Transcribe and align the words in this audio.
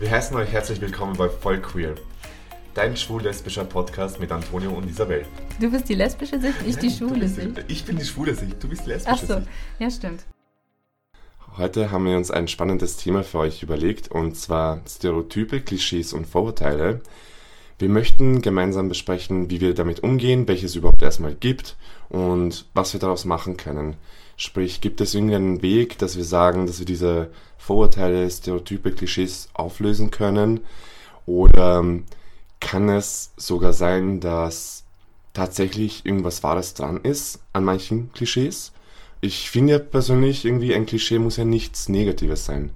Wir 0.00 0.10
heißen 0.10 0.36
euch 0.36 0.50
herzlich 0.50 0.80
willkommen 0.80 1.16
bei 1.16 1.28
Voll 1.28 1.60
Queer, 1.60 1.94
dein 2.74 2.96
schwul-lesbischer 2.96 3.64
Podcast 3.64 4.18
mit 4.18 4.32
Antonio 4.32 4.72
und 4.72 4.90
Isabel. 4.90 5.24
Du 5.60 5.70
bist 5.70 5.88
die 5.88 5.94
lesbische 5.94 6.40
Sicht, 6.40 6.56
ich 6.66 6.76
die 6.78 6.90
schwule 6.90 7.28
Sicht. 7.28 7.64
Ich 7.68 7.84
bin 7.84 7.96
die 7.96 8.04
schwule 8.04 8.34
Sicht, 8.34 8.60
du 8.60 8.68
bist 8.68 8.86
die 8.86 8.90
lesbische 8.90 9.16
Ach 9.22 9.24
so, 9.24 9.34
Sicht. 9.36 9.48
ja 9.78 9.90
stimmt. 9.90 10.24
Heute 11.56 11.92
haben 11.92 12.06
wir 12.06 12.16
uns 12.16 12.32
ein 12.32 12.48
spannendes 12.48 12.96
Thema 12.96 13.22
für 13.22 13.38
euch 13.38 13.62
überlegt 13.62 14.10
und 14.10 14.36
zwar 14.36 14.80
Stereotype, 14.88 15.60
Klischees 15.60 16.12
und 16.12 16.26
Vorurteile. 16.26 17.00
Wir 17.78 17.88
möchten 17.88 18.42
gemeinsam 18.42 18.88
besprechen, 18.88 19.48
wie 19.48 19.60
wir 19.60 19.74
damit 19.74 20.02
umgehen, 20.02 20.48
welches 20.48 20.70
es 20.70 20.76
überhaupt 20.76 21.02
erstmal 21.02 21.36
gibt 21.36 21.76
und 22.08 22.66
was 22.74 22.94
wir 22.94 23.00
daraus 23.00 23.24
machen 23.24 23.56
können. 23.56 23.96
Sprich, 24.36 24.80
gibt 24.80 25.00
es 25.00 25.14
irgendeinen 25.14 25.62
Weg, 25.62 25.98
dass 25.98 26.16
wir 26.16 26.24
sagen, 26.24 26.66
dass 26.66 26.78
wir 26.78 26.86
diese 26.86 27.30
Vorurteile, 27.56 28.28
Stereotype, 28.30 28.92
Klischees 28.92 29.48
auflösen 29.54 30.10
können? 30.10 30.60
Oder 31.26 31.78
ähm, 31.78 32.04
kann 32.60 32.88
es 32.88 33.32
sogar 33.36 33.72
sein, 33.72 34.20
dass 34.20 34.84
tatsächlich 35.32 36.04
irgendwas 36.04 36.42
Wahres 36.42 36.74
dran 36.74 37.00
ist 37.02 37.40
an 37.52 37.64
manchen 37.64 38.12
Klischees? 38.12 38.72
Ich 39.20 39.50
finde 39.50 39.72
ja 39.74 39.78
persönlich 39.78 40.44
irgendwie, 40.44 40.74
ein 40.74 40.86
Klischee 40.86 41.18
muss 41.18 41.36
ja 41.36 41.44
nichts 41.44 41.88
Negatives 41.88 42.44
sein. 42.44 42.70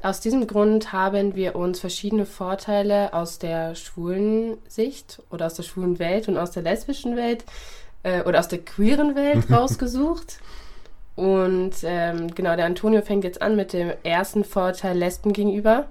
Aus 0.00 0.20
diesem 0.20 0.46
Grund 0.46 0.92
haben 0.92 1.34
wir 1.34 1.54
uns 1.54 1.80
verschiedene 1.80 2.24
Vorteile 2.24 3.12
aus 3.12 3.38
der 3.38 3.74
schwulen 3.74 4.56
Sicht 4.66 5.22
oder 5.30 5.46
aus 5.46 5.54
der 5.54 5.64
schwulen 5.64 5.98
Welt 5.98 6.28
und 6.28 6.38
aus 6.38 6.52
der 6.52 6.62
lesbischen 6.62 7.16
Welt 7.16 7.44
äh, 8.02 8.22
oder 8.22 8.40
aus 8.40 8.48
der 8.48 8.58
queeren 8.58 9.14
Welt 9.14 9.44
rausgesucht. 9.50 10.38
Und 11.14 11.72
ähm, 11.82 12.34
genau, 12.34 12.56
der 12.56 12.66
Antonio 12.66 13.02
fängt 13.02 13.24
jetzt 13.24 13.42
an 13.42 13.56
mit 13.56 13.72
dem 13.72 13.92
ersten 14.02 14.44
Vorteil 14.44 14.96
Lesben 14.96 15.32
gegenüber. 15.32 15.86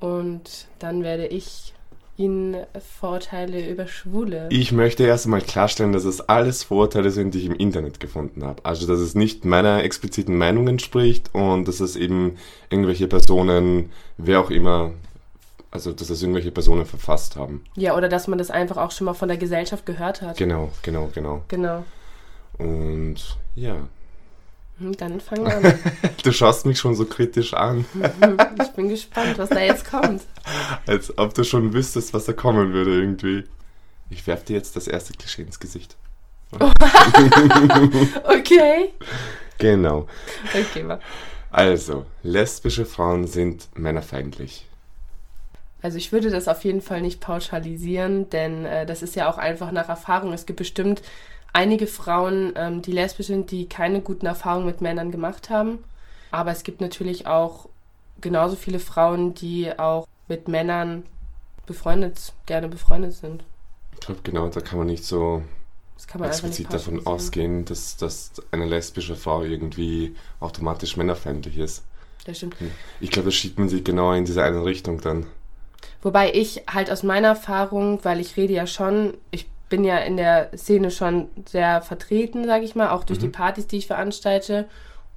Und 0.00 0.68
dann 0.78 1.02
werde 1.02 1.26
ich 1.26 1.72
Ihnen 2.18 2.56
Vorteile 3.00 3.68
über 3.70 3.86
Schwule. 3.86 4.48
Ich 4.50 4.72
möchte 4.72 5.04
erst 5.04 5.26
einmal 5.26 5.40
klarstellen, 5.40 5.92
dass 5.92 6.04
es 6.04 6.20
alles 6.20 6.64
Vorurteile 6.64 7.12
sind, 7.12 7.32
die 7.32 7.38
ich 7.38 7.46
im 7.46 7.54
Internet 7.54 8.00
gefunden 8.00 8.44
habe. 8.44 8.64
Also, 8.64 8.88
dass 8.88 8.98
es 8.98 9.14
nicht 9.14 9.44
meiner 9.44 9.84
expliziten 9.84 10.36
Meinung 10.36 10.66
entspricht 10.66 11.32
und 11.32 11.68
dass 11.68 11.78
es 11.78 11.94
eben 11.94 12.36
irgendwelche 12.70 13.06
Personen, 13.06 13.90
wer 14.16 14.40
auch 14.40 14.50
immer, 14.50 14.90
also 15.70 15.92
dass 15.92 16.10
es 16.10 16.22
irgendwelche 16.22 16.50
Personen 16.50 16.86
verfasst 16.86 17.36
haben. 17.36 17.64
Ja, 17.76 17.96
oder 17.96 18.08
dass 18.08 18.26
man 18.28 18.38
das 18.38 18.50
einfach 18.50 18.76
auch 18.76 18.90
schon 18.90 19.04
mal 19.06 19.14
von 19.14 19.28
der 19.28 19.36
Gesellschaft 19.38 19.84
gehört 19.86 20.22
hat. 20.22 20.36
Genau, 20.36 20.70
genau, 20.82 21.10
genau. 21.14 21.44
Genau. 21.48 21.84
Und 22.58 23.16
ja. 23.54 23.76
Hm, 24.78 24.96
Dann 24.96 25.20
fangen 25.20 25.44
wir 25.46 25.56
an. 25.56 25.78
Du 26.22 26.32
schaust 26.32 26.66
mich 26.66 26.78
schon 26.78 26.94
so 26.94 27.04
kritisch 27.04 27.54
an, 27.54 27.84
ich 28.60 28.68
bin 28.72 28.88
gespannt, 28.88 29.38
was 29.38 29.48
da 29.48 29.60
jetzt 29.60 29.88
kommt. 29.90 30.22
als 30.86 31.16
ob 31.18 31.34
du 31.34 31.42
schon 31.44 31.72
wüsstest, 31.72 32.12
was 32.14 32.24
da 32.26 32.32
kommen 32.32 32.72
würde 32.72 32.92
irgendwie. 33.00 33.44
Ich 34.10 34.26
werf 34.26 34.44
dir 34.44 34.54
jetzt 34.56 34.74
das 34.76 34.86
erste 34.88 35.12
Klischee 35.14 35.42
ins 35.42 35.58
Gesicht. 35.60 35.96
Okay. 38.24 38.90
Genau. 39.58 40.06
Okay, 40.54 40.86
wa- 40.86 41.00
Also, 41.50 42.06
lesbische 42.22 42.84
Frauen 42.86 43.26
sind 43.26 43.68
männerfeindlich. 43.76 44.66
Also 45.80 45.96
ich 45.96 46.10
würde 46.12 46.30
das 46.30 46.48
auf 46.48 46.64
jeden 46.64 46.80
Fall 46.80 47.00
nicht 47.00 47.20
pauschalisieren, 47.20 48.28
denn 48.30 48.64
äh, 48.64 48.84
das 48.84 49.02
ist 49.02 49.14
ja 49.14 49.30
auch 49.30 49.38
einfach 49.38 49.70
nach 49.70 49.88
Erfahrung. 49.88 50.32
Es 50.32 50.46
gibt 50.46 50.58
bestimmt 50.58 51.02
einige 51.52 51.86
Frauen, 51.86 52.52
ähm, 52.56 52.82
die 52.82 52.92
lesbisch 52.92 53.28
sind, 53.28 53.50
die 53.50 53.68
keine 53.68 54.00
guten 54.00 54.26
Erfahrungen 54.26 54.66
mit 54.66 54.80
Männern 54.80 55.10
gemacht 55.10 55.50
haben. 55.50 55.78
Aber 56.30 56.50
es 56.50 56.62
gibt 56.62 56.80
natürlich 56.80 57.26
auch 57.26 57.68
genauso 58.20 58.56
viele 58.56 58.80
Frauen, 58.80 59.34
die 59.34 59.78
auch 59.78 60.06
mit 60.26 60.48
Männern 60.48 61.04
befreundet, 61.66 62.32
gerne 62.46 62.68
befreundet 62.68 63.12
sind. 63.12 63.44
Ich 63.94 64.00
glaube, 64.00 64.20
genau, 64.24 64.48
da 64.48 64.60
kann 64.60 64.78
man 64.78 64.86
nicht 64.88 65.04
so 65.04 65.42
Das 65.96 66.06
kann 66.06 66.20
man 66.20 66.30
explizit 66.30 66.72
davon 66.72 67.06
ausgehen, 67.06 67.64
dass, 67.64 67.96
dass 67.96 68.32
eine 68.50 68.66
lesbische 68.66 69.16
Frau 69.16 69.42
irgendwie 69.42 70.14
automatisch 70.40 70.96
männerfeindlich 70.96 71.58
ist. 71.58 71.84
Das 72.24 72.36
stimmt. 72.36 72.56
Ich 73.00 73.10
glaube, 73.10 73.28
das 73.28 73.34
schiebt 73.34 73.58
man 73.58 73.68
sich 73.68 73.84
genau 73.84 74.12
in 74.12 74.24
diese 74.24 74.42
eine 74.42 74.64
Richtung 74.64 75.00
dann. 75.00 75.26
Wobei 76.02 76.32
ich 76.32 76.62
halt 76.72 76.90
aus 76.90 77.02
meiner 77.02 77.28
Erfahrung, 77.28 78.04
weil 78.04 78.20
ich 78.20 78.36
rede 78.36 78.52
ja 78.52 78.66
schon, 78.66 79.14
ich 79.30 79.48
bin 79.68 79.84
ja 79.84 79.98
in 79.98 80.16
der 80.16 80.50
Szene 80.56 80.90
schon 80.90 81.28
sehr 81.46 81.82
vertreten, 81.82 82.46
sage 82.46 82.64
ich 82.64 82.74
mal, 82.74 82.90
auch 82.90 83.04
durch 83.04 83.18
die 83.18 83.28
Partys, 83.28 83.66
die 83.66 83.78
ich 83.78 83.86
veranstalte. 83.86 84.66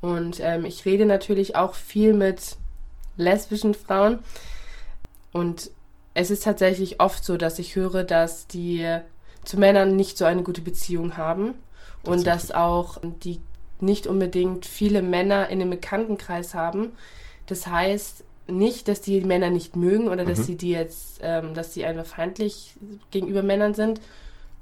Und 0.01 0.39
ähm, 0.41 0.65
ich 0.65 0.85
rede 0.85 1.05
natürlich 1.05 1.55
auch 1.55 1.75
viel 1.75 2.13
mit 2.13 2.57
lesbischen 3.15 3.73
Frauen. 3.73 4.19
Und 5.31 5.71
es 6.13 6.31
ist 6.31 6.43
tatsächlich 6.43 6.99
oft 6.99 7.23
so, 7.23 7.37
dass 7.37 7.59
ich 7.59 7.75
höre, 7.75 8.03
dass 8.03 8.47
die 8.47 8.99
zu 9.45 9.57
Männern 9.57 9.95
nicht 9.95 10.17
so 10.17 10.25
eine 10.25 10.43
gute 10.43 10.61
Beziehung 10.61 11.17
haben. 11.17 11.53
Und 12.03 12.25
dass 12.25 12.51
auch 12.51 12.97
die 13.23 13.39
nicht 13.79 14.07
unbedingt 14.07 14.65
viele 14.65 15.01
Männer 15.01 15.49
in 15.49 15.59
dem 15.59 15.69
Bekanntenkreis 15.69 16.53
haben. 16.53 16.93
Das 17.45 17.67
heißt 17.67 18.23
nicht, 18.51 18.87
dass 18.87 19.01
die 19.01 19.21
Männer 19.21 19.49
nicht 19.49 19.75
mögen 19.75 20.07
oder 20.07 20.25
dass 20.25 20.39
Mhm. 20.39 20.43
sie 20.43 20.55
die 20.57 20.71
jetzt, 20.71 21.19
ähm, 21.21 21.53
dass 21.53 21.73
sie 21.73 21.85
einfach 21.85 22.05
feindlich 22.05 22.75
gegenüber 23.11 23.43
Männern 23.43 23.73
sind, 23.73 24.01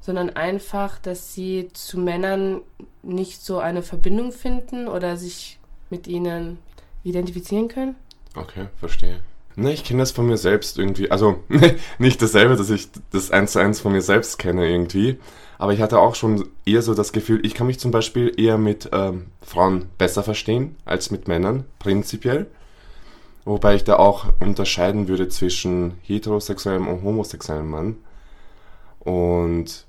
sondern 0.01 0.29
einfach, 0.31 0.99
dass 0.99 1.33
sie 1.33 1.69
zu 1.73 1.99
Männern 1.99 2.61
nicht 3.03 3.41
so 3.41 3.59
eine 3.59 3.81
Verbindung 3.81 4.31
finden 4.31 4.87
oder 4.87 5.17
sich 5.17 5.59
mit 5.89 6.07
ihnen 6.07 6.59
identifizieren 7.03 7.67
können. 7.67 7.95
Okay, 8.35 8.67
verstehe. 8.79 9.19
Ne, 9.55 9.73
ich 9.73 9.83
kenne 9.83 9.99
das 9.99 10.11
von 10.11 10.25
mir 10.27 10.37
selbst 10.37 10.77
irgendwie. 10.77 11.11
Also 11.11 11.43
nicht 11.99 12.21
dasselbe, 12.21 12.55
dass 12.55 12.69
ich 12.69 12.87
das 13.11 13.31
eins 13.31 13.53
zu 13.53 13.59
eins 13.59 13.79
von 13.81 13.91
mir 13.91 14.01
selbst 14.01 14.37
kenne 14.39 14.69
irgendwie. 14.69 15.17
Aber 15.57 15.73
ich 15.73 15.81
hatte 15.81 15.99
auch 15.99 16.15
schon 16.15 16.47
eher 16.65 16.81
so 16.81 16.93
das 16.93 17.11
Gefühl, 17.11 17.45
ich 17.45 17.53
kann 17.55 17.67
mich 17.67 17.79
zum 17.79 17.91
Beispiel 17.91 18.31
eher 18.37 18.57
mit 18.57 18.89
ähm, 18.93 19.25
Frauen 19.41 19.89
besser 19.97 20.23
verstehen 20.23 20.77
als 20.85 21.11
mit 21.11 21.27
Männern, 21.27 21.65
prinzipiell. 21.79 22.47
Wobei 23.49 23.73
ich 23.73 23.83
da 23.83 23.95
auch 23.95 24.27
unterscheiden 24.39 25.07
würde 25.07 25.27
zwischen 25.27 25.93
heterosexuellem 26.03 26.87
und 26.87 27.01
homosexuellem 27.01 27.67
Mann. 27.67 27.95
Und 28.99 29.87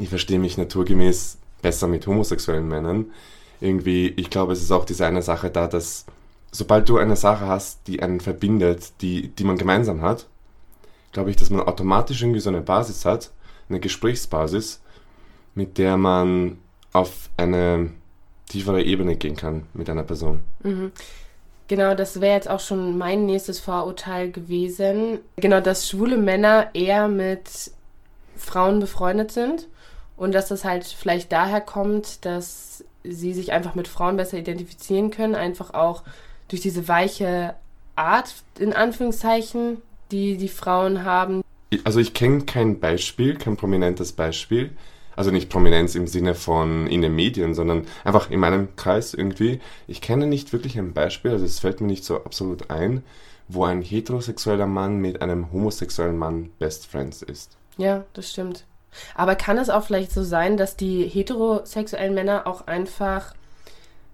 ich 0.00 0.08
verstehe 0.08 0.40
mich 0.40 0.58
naturgemäß 0.58 1.38
besser 1.62 1.86
mit 1.86 2.08
homosexuellen 2.08 2.66
Männern. 2.66 3.12
Irgendwie, 3.60 4.08
ich 4.08 4.30
glaube, 4.30 4.52
es 4.52 4.60
ist 4.60 4.72
auch 4.72 4.84
diese 4.84 5.06
eine 5.06 5.22
Sache 5.22 5.48
da, 5.48 5.68
dass 5.68 6.06
sobald 6.50 6.88
du 6.88 6.98
eine 6.98 7.14
Sache 7.14 7.46
hast, 7.46 7.86
die 7.86 8.02
einen 8.02 8.18
verbindet, 8.18 9.00
die, 9.00 9.28
die 9.28 9.44
man 9.44 9.58
gemeinsam 9.58 10.02
hat, 10.02 10.26
glaube 11.12 11.30
ich, 11.30 11.36
dass 11.36 11.50
man 11.50 11.60
automatisch 11.60 12.20
irgendwie 12.20 12.40
so 12.40 12.50
eine 12.50 12.62
Basis 12.62 13.04
hat, 13.04 13.30
eine 13.68 13.78
Gesprächsbasis, 13.78 14.80
mit 15.54 15.78
der 15.78 15.96
man 15.96 16.58
auf 16.92 17.30
eine 17.36 17.92
tiefere 18.48 18.82
Ebene 18.82 19.14
gehen 19.14 19.36
kann 19.36 19.68
mit 19.72 19.88
einer 19.88 20.02
Person. 20.02 20.40
Genau, 21.68 21.94
das 21.94 22.20
wäre 22.20 22.34
jetzt 22.34 22.50
auch 22.50 22.60
schon 22.60 22.98
mein 22.98 23.26
nächstes 23.26 23.60
Vorurteil 23.60 24.30
gewesen. 24.30 25.20
Genau, 25.36 25.60
dass 25.60 25.88
schwule 25.88 26.16
Männer 26.18 26.70
eher 26.74 27.08
mit 27.08 27.70
Frauen 28.36 28.80
befreundet 28.80 29.32
sind 29.32 29.68
und 30.16 30.32
dass 30.32 30.48
das 30.48 30.64
halt 30.64 30.84
vielleicht 30.84 31.32
daher 31.32 31.60
kommt, 31.60 32.24
dass 32.24 32.84
sie 33.04 33.32
sich 33.32 33.52
einfach 33.52 33.74
mit 33.74 33.88
Frauen 33.88 34.16
besser 34.16 34.38
identifizieren 34.38 35.10
können, 35.10 35.34
einfach 35.34 35.74
auch 35.74 36.02
durch 36.48 36.62
diese 36.62 36.88
weiche 36.88 37.54
Art, 37.96 38.34
in 38.58 38.72
Anführungszeichen, 38.72 39.78
die 40.10 40.36
die 40.36 40.48
Frauen 40.48 41.04
haben. 41.04 41.42
Also 41.84 42.00
ich 42.00 42.14
kenne 42.14 42.44
kein 42.44 42.80
Beispiel, 42.80 43.36
kein 43.36 43.56
prominentes 43.56 44.12
Beispiel. 44.12 44.70
Also 45.16 45.30
nicht 45.30 45.50
Prominenz 45.50 45.94
im 45.94 46.06
Sinne 46.06 46.34
von 46.34 46.86
in 46.86 47.02
den 47.02 47.14
Medien, 47.14 47.54
sondern 47.54 47.86
einfach 48.04 48.30
in 48.30 48.40
meinem 48.40 48.74
Kreis 48.76 49.14
irgendwie. 49.14 49.60
Ich 49.86 50.00
kenne 50.00 50.26
nicht 50.26 50.52
wirklich 50.52 50.78
ein 50.78 50.92
Beispiel, 50.92 51.32
also 51.32 51.44
es 51.44 51.58
fällt 51.58 51.80
mir 51.80 51.86
nicht 51.86 52.04
so 52.04 52.24
absolut 52.24 52.70
ein, 52.70 53.02
wo 53.48 53.64
ein 53.64 53.82
heterosexueller 53.82 54.66
Mann 54.66 54.98
mit 54.98 55.22
einem 55.22 55.52
homosexuellen 55.52 56.16
Mann 56.16 56.50
Best 56.58 56.86
Friends 56.86 57.22
ist. 57.22 57.56
Ja, 57.76 58.04
das 58.14 58.30
stimmt. 58.30 58.64
Aber 59.14 59.34
kann 59.34 59.58
es 59.58 59.70
auch 59.70 59.84
vielleicht 59.84 60.12
so 60.12 60.22
sein, 60.22 60.56
dass 60.56 60.76
die 60.76 61.06
heterosexuellen 61.06 62.14
Männer 62.14 62.46
auch 62.46 62.66
einfach 62.66 63.34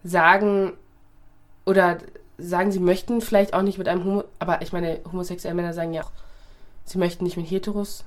sagen 0.05 0.73
oder 1.67 1.99
sagen, 2.39 2.71
sie 2.71 2.79
möchten 2.79 3.21
vielleicht 3.21 3.55
auch 3.55 3.63
nicht 3.63 3.79
mit 3.79 3.89
einem 3.89 4.05
Homo, 4.05 4.25
aber 4.39 4.63
ich 4.63 4.73
meine, 4.73 5.01
homosexuelle 5.11 5.57
Männer 5.57 5.73
sagen 5.73 5.93
ja 5.93 6.03
auch, 6.03 6.13
sie 6.85 6.99
möchten 6.99 7.25
nicht 7.25 7.37
mit 7.37 7.51
Heteros. 7.51 8.05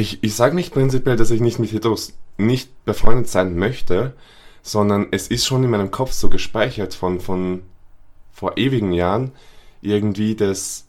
Ich, 0.00 0.16
ich 0.22 0.34
sage 0.34 0.54
nicht 0.54 0.72
prinzipiell, 0.72 1.16
dass 1.16 1.30
ich 1.30 1.42
nicht 1.42 1.58
mit 1.58 1.72
Heteros 1.72 2.14
nicht 2.38 2.86
befreundet 2.86 3.28
sein 3.28 3.54
möchte, 3.54 4.14
sondern 4.62 5.08
es 5.10 5.28
ist 5.28 5.44
schon 5.44 5.62
in 5.62 5.68
meinem 5.68 5.90
Kopf 5.90 6.12
so 6.12 6.30
gespeichert 6.30 6.94
von, 6.94 7.20
von 7.20 7.64
vor 8.32 8.56
ewigen 8.56 8.92
Jahren 8.92 9.32
irgendwie, 9.82 10.36
dass 10.36 10.86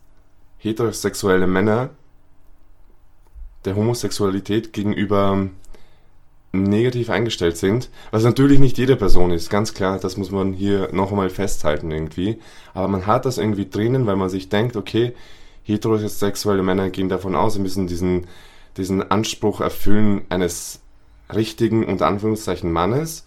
heterosexuelle 0.59 1.45
Männer 1.45 1.89
der 3.65 3.75
Homosexualität 3.75 4.71
gegenüber 4.71 5.49
negativ 6.53 7.09
eingestellt 7.09 7.57
sind, 7.57 7.89
was 8.11 8.23
natürlich 8.23 8.59
nicht 8.59 8.77
jede 8.77 8.95
Person 8.95 9.31
ist, 9.31 9.49
ganz 9.49 9.73
klar, 9.73 9.99
das 9.99 10.15
muss 10.15 10.31
man 10.31 10.53
hier 10.53 10.87
noch 10.93 11.11
einmal 11.11 11.29
festhalten 11.29 11.91
irgendwie, 11.91 12.39
aber 12.73 12.87
man 12.87 13.07
hat 13.07 13.25
das 13.25 13.37
irgendwie 13.37 13.69
drinnen, 13.69 14.05
weil 14.05 14.15
man 14.15 14.29
sich 14.29 14.47
denkt, 14.47 14.77
okay, 14.77 15.13
heterosexuelle 15.63 16.63
Männer 16.63 16.89
gehen 16.89 17.09
davon 17.09 17.35
aus, 17.35 17.55
sie 17.55 17.59
müssen 17.59 17.87
diesen, 17.87 18.27
diesen 18.77 19.09
Anspruch 19.11 19.61
erfüllen 19.61 20.21
eines 20.29 20.81
richtigen, 21.33 21.85
unter 21.85 22.07
Anführungszeichen, 22.07 22.71
Mannes. 22.71 23.25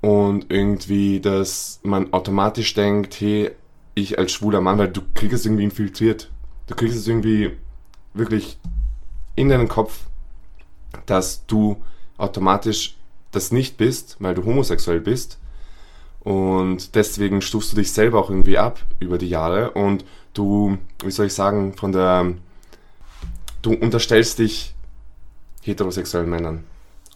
Und 0.00 0.50
irgendwie, 0.50 1.20
dass 1.20 1.80
man 1.82 2.12
automatisch 2.12 2.74
denkt, 2.74 3.20
hey, 3.20 3.52
ich 3.94 4.18
als 4.18 4.32
schwuler 4.32 4.60
Mann, 4.60 4.78
weil 4.78 4.88
du 4.88 5.00
kriegst 5.14 5.34
es 5.34 5.46
irgendwie 5.46 5.64
infiltriert, 5.64 6.30
du 6.66 6.74
kriegst 6.74 6.96
es 6.96 7.06
irgendwie 7.06 7.52
wirklich 8.12 8.58
in 9.36 9.48
deinen 9.48 9.68
Kopf, 9.68 10.00
dass 11.06 11.46
du 11.46 11.82
automatisch 12.16 12.96
das 13.30 13.52
nicht 13.52 13.76
bist, 13.76 14.16
weil 14.20 14.34
du 14.34 14.44
homosexuell 14.44 15.00
bist. 15.00 15.38
Und 16.20 16.94
deswegen 16.94 17.42
stufst 17.42 17.72
du 17.72 17.76
dich 17.76 17.92
selber 17.92 18.18
auch 18.18 18.30
irgendwie 18.30 18.58
ab 18.58 18.80
über 18.98 19.18
die 19.18 19.28
Jahre. 19.28 19.72
Und 19.72 20.04
du, 20.32 20.78
wie 21.04 21.10
soll 21.10 21.26
ich 21.26 21.34
sagen, 21.34 21.74
von 21.74 21.92
der, 21.92 22.34
du 23.64 23.72
unterstellst 23.72 24.38
dich 24.38 24.74
heterosexuellen 25.62 26.28
Männern 26.28 26.64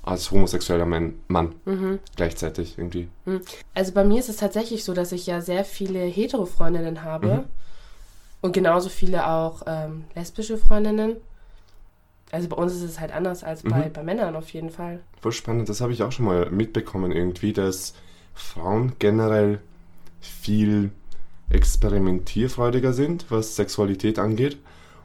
als 0.02 0.30
homosexueller 0.30 0.86
Mann, 0.86 1.14
Mann 1.28 1.54
mhm. 1.66 1.98
gleichzeitig 2.16 2.78
irgendwie. 2.78 3.08
Mhm. 3.26 3.42
Also 3.74 3.92
bei 3.92 4.04
mir 4.04 4.18
ist 4.18 4.30
es 4.30 4.36
tatsächlich 4.36 4.84
so, 4.84 4.94
dass 4.94 5.12
ich 5.12 5.26
ja 5.26 5.40
sehr 5.40 5.64
viele 5.64 6.00
hetero-Freundinnen 6.00 7.04
habe 7.04 7.26
mhm. 7.26 7.44
und 8.40 8.52
genauso 8.52 8.88
viele 8.88 9.28
auch 9.28 9.62
ähm, 9.66 10.04
lesbische 10.14 10.56
Freundinnen. 10.56 11.16
Also 12.30 12.48
bei 12.48 12.56
uns 12.56 12.74
ist 12.74 12.82
es 12.82 13.00
halt 13.00 13.12
anders 13.12 13.44
als 13.44 13.62
bei, 13.62 13.86
mhm. 13.86 13.92
bei 13.92 14.02
Männern 14.02 14.34
auf 14.36 14.50
jeden 14.50 14.70
Fall. 14.70 15.00
Voll 15.20 15.32
spannend, 15.32 15.68
das 15.68 15.80
habe 15.80 15.92
ich 15.92 16.02
auch 16.02 16.12
schon 16.12 16.26
mal 16.26 16.50
mitbekommen 16.50 17.12
irgendwie, 17.12 17.52
dass 17.52 17.94
Frauen 18.34 18.92
generell 18.98 19.60
viel 20.20 20.90
experimentierfreudiger 21.50 22.92
sind, 22.92 23.26
was 23.30 23.56
Sexualität 23.56 24.18
angeht. 24.18 24.58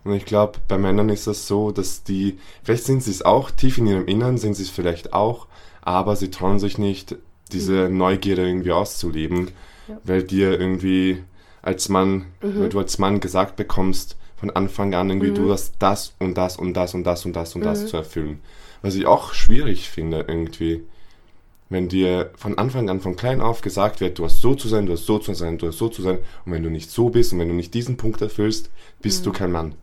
Und 0.03 0.13
ich 0.13 0.25
glaube, 0.25 0.59
bei 0.67 0.77
Männern 0.77 1.09
ist 1.09 1.27
das 1.27 1.47
so, 1.47 1.71
dass 1.71 2.03
die, 2.03 2.37
vielleicht 2.63 2.83
sind 2.83 3.03
sie 3.03 3.11
es 3.11 3.21
auch, 3.21 3.51
tief 3.51 3.77
in 3.77 3.87
ihrem 3.87 4.05
Innern 4.05 4.37
sind 4.37 4.55
sie 4.55 4.63
es 4.63 4.69
vielleicht 4.69 5.13
auch, 5.13 5.47
aber 5.81 6.15
sie 6.15 6.29
trauen 6.29 6.59
sich 6.59 6.77
nicht, 6.77 7.15
diese 7.51 7.89
mhm. 7.89 7.97
Neugierde 7.97 8.45
irgendwie 8.45 8.71
auszuleben, 8.71 9.51
ja. 9.87 9.97
weil 10.03 10.23
dir 10.23 10.59
irgendwie 10.59 11.23
als 11.61 11.87
Mann, 11.89 12.25
mhm. 12.41 12.59
weil 12.59 12.69
du 12.69 12.79
als 12.79 12.97
Mann 12.99 13.19
gesagt 13.19 13.55
bekommst, 13.55 14.17
von 14.35 14.49
Anfang 14.49 14.93
an 14.93 15.09
irgendwie, 15.09 15.31
mhm. 15.31 15.35
du 15.35 15.51
hast 15.51 15.75
das 15.79 16.13
und 16.19 16.37
das 16.37 16.57
und 16.57 16.73
das 16.73 16.93
und 16.95 17.05
das 17.05 17.25
und 17.25 17.33
das 17.33 17.55
und 17.55 17.61
mhm. 17.61 17.65
das 17.65 17.87
zu 17.87 17.95
erfüllen. 17.95 18.41
Was 18.81 18.95
ich 18.95 19.05
auch 19.05 19.33
schwierig 19.33 19.89
finde 19.89 20.25
irgendwie. 20.27 20.83
Wenn 21.69 21.87
dir 21.87 22.29
von 22.35 22.57
Anfang 22.57 22.89
an, 22.89 22.99
von 22.99 23.15
klein 23.15 23.41
auf 23.41 23.61
gesagt 23.61 24.01
wird, 24.01 24.19
du 24.19 24.25
hast 24.25 24.41
so 24.41 24.53
zu 24.53 24.67
sein, 24.67 24.85
du 24.85 24.93
hast 24.93 25.05
so 25.05 25.17
zu 25.17 25.33
sein, 25.33 25.57
du 25.57 25.67
hast 25.67 25.77
so 25.77 25.87
zu 25.87 26.01
sein, 26.01 26.19
und 26.45 26.51
wenn 26.51 26.61
du 26.61 26.69
nicht 26.69 26.91
so 26.91 27.09
bist 27.09 27.33
und 27.33 27.39
wenn 27.39 27.47
du 27.47 27.55
nicht 27.55 27.73
diesen 27.73 27.97
Punkt 27.97 28.21
erfüllst, 28.21 28.69
bist 29.01 29.21
mhm. 29.21 29.23
du 29.23 29.31
kein 29.31 29.51
Mann. 29.51 29.75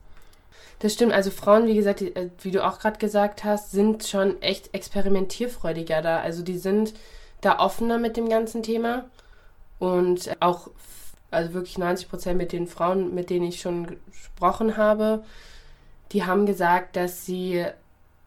Das 0.80 0.94
stimmt, 0.94 1.12
also 1.12 1.30
Frauen, 1.30 1.66
wie 1.66 1.74
gesagt, 1.74 2.00
die, 2.00 2.14
äh, 2.16 2.30
wie 2.42 2.50
du 2.50 2.66
auch 2.66 2.78
gerade 2.78 2.98
gesagt 2.98 3.44
hast, 3.44 3.70
sind 3.70 4.04
schon 4.04 4.40
echt 4.42 4.74
experimentierfreudiger 4.74 6.02
da. 6.02 6.20
Also 6.20 6.42
die 6.42 6.58
sind 6.58 6.94
da 7.42 7.58
offener 7.58 7.98
mit 7.98 8.16
dem 8.16 8.28
ganzen 8.28 8.62
Thema 8.62 9.04
und 9.78 10.30
auch 10.40 10.68
also 11.30 11.54
wirklich 11.54 11.78
90 11.78 12.08
Prozent 12.08 12.38
mit 12.38 12.52
den 12.52 12.66
Frauen, 12.66 13.14
mit 13.14 13.30
denen 13.30 13.46
ich 13.46 13.60
schon 13.60 13.98
gesprochen 14.10 14.76
habe, 14.76 15.22
die 16.12 16.24
haben 16.24 16.46
gesagt, 16.46 16.96
dass 16.96 17.24
sie 17.24 17.64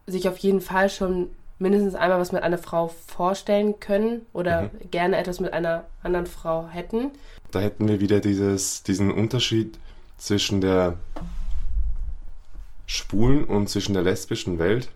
sich 0.06 0.28
auf 0.28 0.38
jeden 0.38 0.60
Fall 0.60 0.88
schon 0.88 1.30
mindestens 1.58 1.94
einmal 1.94 2.18
was 2.18 2.32
mit 2.32 2.42
einer 2.42 2.58
Frau 2.58 2.88
vorstellen 2.88 3.78
können 3.80 4.22
oder 4.32 4.62
mhm. 4.62 4.90
gerne 4.90 5.16
etwas 5.16 5.40
mit 5.40 5.52
einer 5.52 5.84
anderen 6.02 6.26
Frau 6.26 6.68
hätten. 6.68 7.10
Da 7.50 7.60
hätten 7.60 7.88
wir 7.88 8.00
wieder 8.00 8.20
dieses, 8.20 8.82
diesen 8.82 9.10
Unterschied 9.10 9.78
zwischen 10.18 10.60
der 10.60 10.96
schwulen 12.86 13.44
und 13.44 13.68
zwischen 13.68 13.94
der 13.94 14.02
lesbischen 14.02 14.58
Welt, 14.58 14.88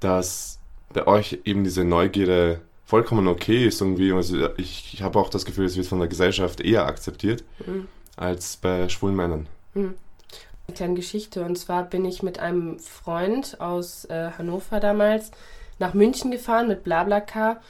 dass 0.00 0.58
bei 0.92 1.06
euch 1.06 1.40
eben 1.44 1.64
diese 1.64 1.84
Neugierde 1.84 2.60
vollkommen 2.84 3.26
okay 3.28 3.66
ist 3.66 3.80
irgendwie. 3.80 4.12
Also 4.12 4.48
ich, 4.56 4.94
ich 4.94 5.02
habe 5.02 5.18
auch 5.18 5.28
das 5.28 5.44
Gefühl, 5.44 5.66
es 5.66 5.76
wird 5.76 5.86
von 5.86 5.98
der 5.98 6.08
Gesellschaft 6.08 6.60
eher 6.60 6.86
akzeptiert 6.86 7.44
mhm. 7.66 7.88
als 8.16 8.56
bei 8.56 8.88
schwulen 8.88 9.16
Männern. 9.16 9.46
Mhm. 9.74 9.94
Eine 10.66 10.76
kleine 10.76 10.94
Geschichte. 10.94 11.44
Und 11.44 11.56
zwar 11.56 11.84
bin 11.84 12.04
ich 12.04 12.22
mit 12.22 12.38
einem 12.38 12.78
Freund 12.78 13.60
aus 13.60 14.06
äh, 14.06 14.30
Hannover 14.38 14.80
damals 14.80 15.30
nach 15.78 15.94
München 15.94 16.30
gefahren 16.30 16.68
mit 16.68 16.84
Blablacar. 16.84 17.60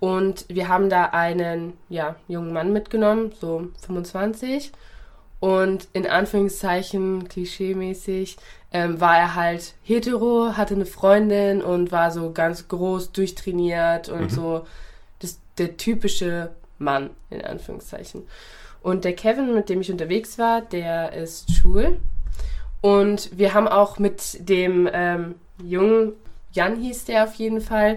Und 0.00 0.46
wir 0.48 0.68
haben 0.68 0.90
da 0.90 1.06
einen 1.06 1.74
ja, 1.88 2.16
jungen 2.26 2.52
Mann 2.52 2.72
mitgenommen, 2.72 3.32
so 3.40 3.68
25. 3.86 4.72
Und 5.42 5.88
in 5.92 6.06
Anführungszeichen, 6.06 7.28
klischeemäßig, 7.28 8.36
ähm, 8.72 9.00
war 9.00 9.18
er 9.18 9.34
halt 9.34 9.74
hetero, 9.82 10.52
hatte 10.56 10.74
eine 10.74 10.86
Freundin 10.86 11.62
und 11.62 11.90
war 11.90 12.12
so 12.12 12.30
ganz 12.30 12.68
groß, 12.68 13.10
durchtrainiert 13.10 14.08
und 14.08 14.20
mhm. 14.20 14.28
so 14.28 14.66
das, 15.18 15.40
der 15.58 15.76
typische 15.76 16.50
Mann, 16.78 17.10
in 17.28 17.42
Anführungszeichen. 17.42 18.22
Und 18.84 19.04
der 19.04 19.16
Kevin, 19.16 19.52
mit 19.52 19.68
dem 19.68 19.80
ich 19.80 19.90
unterwegs 19.90 20.38
war, 20.38 20.60
der 20.60 21.12
ist 21.12 21.52
schwul. 21.52 21.98
Und 22.80 23.36
wir 23.36 23.52
haben 23.52 23.66
auch 23.66 23.98
mit 23.98 24.48
dem 24.48 24.88
ähm, 24.92 25.34
Jungen, 25.60 26.12
Jan 26.52 26.76
hieß 26.80 27.06
der 27.06 27.24
auf 27.24 27.34
jeden 27.34 27.60
Fall, 27.60 27.96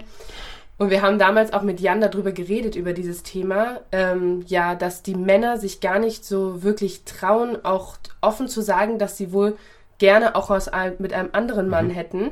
und 0.77 0.89
wir 0.89 1.01
haben 1.01 1.19
damals 1.19 1.53
auch 1.53 1.61
mit 1.61 1.79
Jan 1.79 2.01
darüber 2.01 2.31
geredet, 2.31 2.75
über 2.75 2.91
dieses 2.91 3.23
Thema, 3.23 3.79
ähm, 3.91 4.43
ja, 4.47 4.75
dass 4.75 5.03
die 5.03 5.15
Männer 5.15 5.57
sich 5.57 5.79
gar 5.79 5.99
nicht 5.99 6.25
so 6.25 6.63
wirklich 6.63 7.05
trauen, 7.05 7.63
auch 7.63 7.95
offen 8.19 8.49
zu 8.49 8.61
sagen, 8.61 8.99
dass 8.99 9.15
sie 9.15 9.31
wohl 9.31 9.57
gerne 9.99 10.35
auch 10.35 10.49
aus 10.49 10.67
einem, 10.67 10.95
mit 10.99 11.13
einem 11.13 11.29
anderen 11.31 11.69
Mann 11.69 11.87
mhm. 11.87 11.91
hätten. 11.91 12.31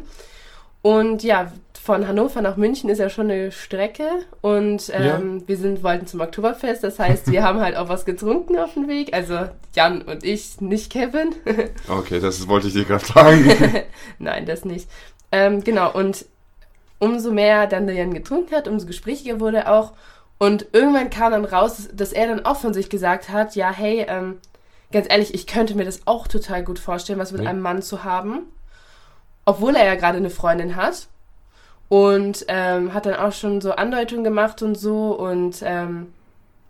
Und 0.82 1.24
ja, 1.24 1.54
von 1.82 2.10
Hannover 2.10 2.42
nach 2.42 2.58
München 2.58 2.90
ist 2.90 3.00
ja 3.00 3.10
schon 3.10 3.32
eine 3.32 3.54
Strecke 3.54 4.04
und 4.42 4.92
ähm, 4.94 5.40
ja. 5.40 5.48
wir 5.48 5.58
sind, 5.58 5.82
wollten 5.82 6.08
zum 6.08 6.20
Oktoberfest, 6.20 6.84
das 6.84 7.00
heißt, 7.00 7.32
wir 7.32 7.44
haben 7.46 7.62
halt 7.62 7.78
auch 7.78 7.88
was 7.88 8.04
getrunken 8.04 8.58
auf 8.60 8.74
dem 8.74 8.90
Weg, 8.90 9.14
also 9.14 9.48
Jan 9.74 10.02
und 10.02 10.26
ich, 10.26 10.60
nicht 10.60 10.92
Kevin. 10.92 11.34
okay, 11.88 12.20
das 12.20 12.46
wollte 12.50 12.68
ich 12.68 12.74
dir 12.74 12.84
gerade 12.84 13.06
fragen. 13.06 13.50
Nein, 14.20 14.46
das 14.46 14.66
nicht. 14.66 14.90
Ähm, 15.32 15.64
genau, 15.64 15.94
und 15.94 16.26
umso 17.04 17.32
mehr 17.32 17.68
dann 17.68 17.86
der 17.86 17.98
Jan 17.98 18.14
getrunken 18.14 18.56
hat, 18.56 18.70
umso 18.70 18.88
gesprächiger 18.88 19.42
wurde 19.42 19.58
er 19.58 19.74
auch. 19.74 19.92
Und 20.38 20.68
irgendwann 20.72 21.10
kam 21.10 21.34
dann 21.34 21.44
raus, 21.44 21.90
dass 21.94 22.14
er 22.14 22.28
dann 22.28 22.46
auch 22.46 22.58
von 22.58 22.74
sich 22.74 22.90
gesagt 22.90 23.30
hat, 23.30 23.56
ja, 23.56 23.72
hey, 23.72 24.06
ähm, 24.08 24.40
ganz 24.92 25.08
ehrlich, 25.10 25.34
ich 25.34 25.46
könnte 25.46 25.76
mir 25.76 25.84
das 25.84 26.08
auch 26.08 26.28
total 26.28 26.64
gut 26.64 26.80
vorstellen, 26.80 27.20
was 27.20 27.34
mit 27.34 27.44
ja. 27.44 27.50
einem 27.50 27.60
Mann 27.60 27.82
zu 27.82 28.06
haben. 28.06 28.44
Obwohl 29.44 29.76
er 29.76 29.86
ja 29.86 29.96
gerade 29.96 30.18
eine 30.18 30.30
Freundin 30.30 30.78
hat. 30.78 31.08
Und 31.90 32.46
ähm, 32.48 32.94
hat 32.94 33.06
dann 33.06 33.16
auch 33.16 33.34
schon 33.34 33.60
so 33.60 33.74
Andeutungen 33.74 34.24
gemacht 34.24 34.62
und 34.62 34.76
so. 34.76 35.12
Und 35.12 35.58
ähm, 35.62 36.14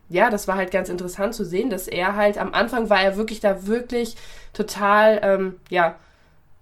ja, 0.10 0.32
das 0.32 0.48
war 0.48 0.56
halt 0.56 0.72
ganz 0.72 0.90
interessant 0.90 1.36
zu 1.36 1.46
sehen, 1.46 1.70
dass 1.70 1.88
er 1.88 2.16
halt 2.16 2.40
am 2.40 2.56
Anfang 2.56 2.90
war 2.90 3.02
er 3.02 3.18
wirklich 3.18 3.40
da 3.40 3.68
wirklich 3.68 4.18
total, 4.52 5.20
ähm, 5.22 5.60
ja, 5.70 5.96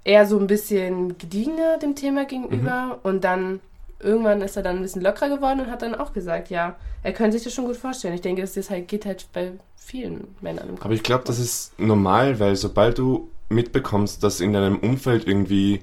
eher 0.03 0.25
so 0.25 0.39
ein 0.39 0.47
bisschen 0.47 1.17
gediegener 1.17 1.77
dem 1.77 1.95
Thema 1.95 2.25
gegenüber 2.25 2.85
mhm. 2.85 2.93
und 3.03 3.23
dann 3.23 3.59
irgendwann 3.99 4.41
ist 4.41 4.57
er 4.57 4.63
dann 4.63 4.77
ein 4.77 4.81
bisschen 4.81 5.01
lockerer 5.01 5.29
geworden 5.29 5.59
und 5.59 5.71
hat 5.71 5.81
dann 5.81 5.95
auch 5.95 6.13
gesagt, 6.13 6.49
ja, 6.49 6.75
er 7.03 7.13
könnte 7.13 7.33
sich 7.33 7.43
das 7.43 7.53
schon 7.53 7.65
gut 7.65 7.77
vorstellen. 7.77 8.15
Ich 8.15 8.21
denke, 8.21 8.41
dass 8.41 8.53
das 8.53 8.69
halt 8.69 8.87
geht 8.87 9.05
halt 9.05 9.27
bei 9.33 9.51
vielen 9.75 10.35
Männern 10.41 10.69
im 10.69 10.75
Kopf. 10.75 10.85
Aber 10.85 10.93
ich 10.93 11.03
glaube, 11.03 11.23
das 11.25 11.39
ist 11.39 11.79
normal, 11.79 12.39
weil 12.39 12.55
sobald 12.55 12.97
du 12.97 13.29
mitbekommst, 13.49 14.23
dass 14.23 14.39
in 14.39 14.53
deinem 14.53 14.79
Umfeld 14.79 15.27
irgendwie 15.27 15.81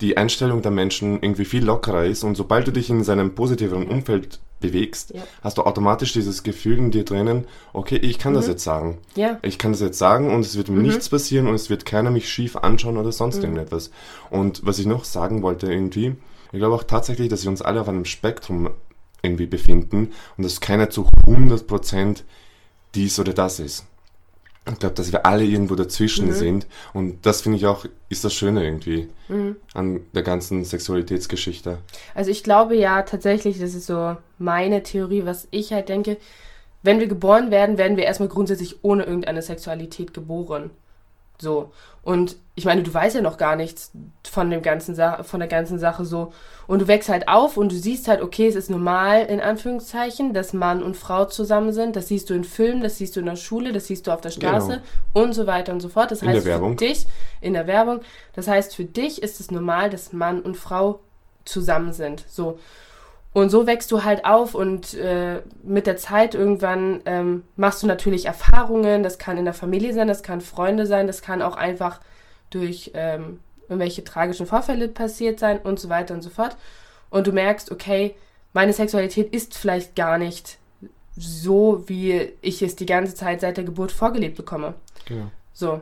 die 0.00 0.16
Einstellung 0.16 0.62
der 0.62 0.70
Menschen 0.70 1.22
irgendwie 1.22 1.44
viel 1.44 1.64
lockerer 1.64 2.04
ist 2.04 2.24
und 2.24 2.36
sobald 2.36 2.66
du 2.66 2.72
dich 2.72 2.90
in 2.90 3.04
seinem 3.04 3.34
positiveren 3.34 3.86
Umfeld 3.86 4.40
bewegst, 4.60 5.14
ja. 5.14 5.22
hast 5.42 5.58
du 5.58 5.62
automatisch 5.62 6.12
dieses 6.12 6.42
Gefühl 6.42 6.78
in 6.78 6.90
dir 6.90 7.04
drinnen, 7.04 7.46
okay, 7.72 7.96
ich 7.96 8.18
kann 8.18 8.32
mhm. 8.32 8.36
das 8.36 8.46
jetzt 8.46 8.64
sagen. 8.64 8.98
Ja. 9.14 9.38
Ich 9.42 9.58
kann 9.58 9.72
das 9.72 9.80
jetzt 9.80 9.98
sagen 9.98 10.32
und 10.32 10.40
es 10.40 10.56
wird 10.56 10.68
mir 10.68 10.76
mhm. 10.76 10.82
nichts 10.82 11.08
passieren 11.08 11.46
und 11.46 11.54
es 11.54 11.70
wird 11.70 11.86
keiner 11.86 12.10
mich 12.10 12.28
schief 12.28 12.56
anschauen 12.56 12.96
oder 12.96 13.12
sonst 13.12 13.38
mhm. 13.38 13.44
irgendetwas. 13.44 13.90
Und 14.30 14.64
was 14.64 14.78
ich 14.78 14.86
noch 14.86 15.04
sagen 15.04 15.42
wollte 15.42 15.72
irgendwie, 15.72 16.14
ich 16.52 16.58
glaube 16.58 16.74
auch 16.74 16.84
tatsächlich, 16.84 17.28
dass 17.28 17.44
wir 17.44 17.50
uns 17.50 17.62
alle 17.62 17.80
auf 17.80 17.88
einem 17.88 18.04
Spektrum 18.04 18.70
irgendwie 19.22 19.46
befinden 19.46 20.12
und 20.36 20.44
dass 20.44 20.60
keiner 20.60 20.90
zu 20.90 21.08
100% 21.26 22.22
dies 22.94 23.18
oder 23.18 23.32
das 23.32 23.60
ist. 23.60 23.86
Ich 24.68 24.78
glaube, 24.78 24.94
dass 24.94 25.10
wir 25.10 25.26
alle 25.26 25.44
irgendwo 25.44 25.74
dazwischen 25.74 26.28
mhm. 26.28 26.32
sind. 26.32 26.66
Und 26.92 27.24
das 27.24 27.40
finde 27.40 27.58
ich 27.58 27.66
auch, 27.66 27.86
ist 28.08 28.24
das 28.24 28.34
Schöne 28.34 28.64
irgendwie 28.64 29.08
mhm. 29.28 29.56
an 29.74 30.00
der 30.12 30.22
ganzen 30.22 30.64
Sexualitätsgeschichte. 30.64 31.78
Also 32.14 32.30
ich 32.30 32.44
glaube 32.44 32.76
ja 32.76 33.02
tatsächlich, 33.02 33.58
das 33.58 33.74
ist 33.74 33.86
so 33.86 34.16
meine 34.38 34.82
Theorie, 34.82 35.24
was 35.24 35.48
ich 35.50 35.72
halt 35.72 35.88
denke, 35.88 36.18
wenn 36.82 37.00
wir 37.00 37.08
geboren 37.08 37.50
werden, 37.50 37.78
werden 37.78 37.96
wir 37.96 38.04
erstmal 38.04 38.28
grundsätzlich 38.28 38.76
ohne 38.82 39.04
irgendeine 39.04 39.42
Sexualität 39.42 40.14
geboren. 40.14 40.70
So. 41.40 41.72
Und 42.02 42.36
ich 42.54 42.64
meine, 42.64 42.82
du 42.82 42.92
weißt 42.92 43.14
ja 43.16 43.20
noch 43.22 43.36
gar 43.36 43.56
nichts 43.56 43.92
von 44.30 44.50
dem 44.50 44.62
ganzen 44.62 44.94
Sa 44.94 45.22
von 45.22 45.40
der 45.40 45.48
ganzen 45.48 45.78
Sache 45.78 46.04
so. 46.04 46.32
Und 46.66 46.80
du 46.82 46.88
wächst 46.88 47.08
halt 47.08 47.28
auf 47.28 47.56
und 47.56 47.72
du 47.72 47.76
siehst 47.76 48.08
halt, 48.08 48.22
okay, 48.22 48.46
es 48.46 48.54
ist 48.54 48.70
normal, 48.70 49.22
in 49.26 49.40
Anführungszeichen, 49.40 50.32
dass 50.32 50.52
Mann 50.52 50.82
und 50.82 50.96
Frau 50.96 51.24
zusammen 51.26 51.72
sind. 51.72 51.96
Das 51.96 52.08
siehst 52.08 52.30
du 52.30 52.34
in 52.34 52.44
Filmen, 52.44 52.82
das 52.82 52.96
siehst 52.98 53.16
du 53.16 53.20
in 53.20 53.26
der 53.26 53.36
Schule, 53.36 53.72
das 53.72 53.86
siehst 53.86 54.06
du 54.06 54.12
auf 54.12 54.20
der 54.20 54.30
Straße 54.30 54.68
Genau. 55.14 55.24
und 55.26 55.32
so 55.34 55.46
weiter 55.46 55.72
und 55.72 55.80
so 55.80 55.88
fort. 55.88 56.10
Das 56.10 56.22
In 56.22 56.28
heißt 56.28 56.46
der 56.46 56.52
Werbung. 56.52 56.70
für 56.78 56.84
dich, 56.86 57.06
in 57.40 57.52
der 57.54 57.66
Werbung, 57.66 58.00
das 58.34 58.48
heißt 58.48 58.74
für 58.74 58.84
dich 58.84 59.22
ist 59.22 59.40
es 59.40 59.50
normal, 59.50 59.90
dass 59.90 60.12
Mann 60.12 60.40
und 60.40 60.56
Frau 60.56 61.00
zusammen 61.44 61.92
sind. 61.92 62.24
So. 62.28 62.58
Und 63.32 63.50
so 63.50 63.66
wächst 63.66 63.92
du 63.92 64.02
halt 64.02 64.24
auf 64.24 64.54
und 64.54 64.94
äh, 64.94 65.42
mit 65.62 65.86
der 65.86 65.96
Zeit 65.96 66.34
irgendwann 66.34 67.00
ähm, 67.04 67.44
machst 67.56 67.82
du 67.82 67.86
natürlich 67.86 68.26
Erfahrungen. 68.26 69.04
Das 69.04 69.18
kann 69.18 69.38
in 69.38 69.44
der 69.44 69.54
Familie 69.54 69.94
sein, 69.94 70.08
das 70.08 70.22
kann 70.22 70.40
Freunde 70.40 70.86
sein, 70.86 71.06
das 71.06 71.22
kann 71.22 71.40
auch 71.40 71.56
einfach 71.56 72.00
durch 72.50 72.90
ähm, 72.94 73.38
irgendwelche 73.68 74.02
tragischen 74.02 74.46
Vorfälle 74.46 74.88
passiert 74.88 75.38
sein 75.38 75.60
und 75.60 75.78
so 75.78 75.88
weiter 75.88 76.12
und 76.14 76.22
so 76.22 76.30
fort. 76.30 76.56
Und 77.08 77.28
du 77.28 77.32
merkst, 77.32 77.70
okay, 77.70 78.16
meine 78.52 78.72
Sexualität 78.72 79.32
ist 79.32 79.56
vielleicht 79.56 79.94
gar 79.94 80.18
nicht 80.18 80.58
so, 81.16 81.84
wie 81.86 82.32
ich 82.40 82.62
es 82.62 82.74
die 82.74 82.86
ganze 82.86 83.14
Zeit 83.14 83.40
seit 83.40 83.56
der 83.56 83.64
Geburt 83.64 83.92
vorgelebt 83.92 84.36
bekomme. 84.36 84.74
Genau. 85.04 85.30
So. 85.52 85.80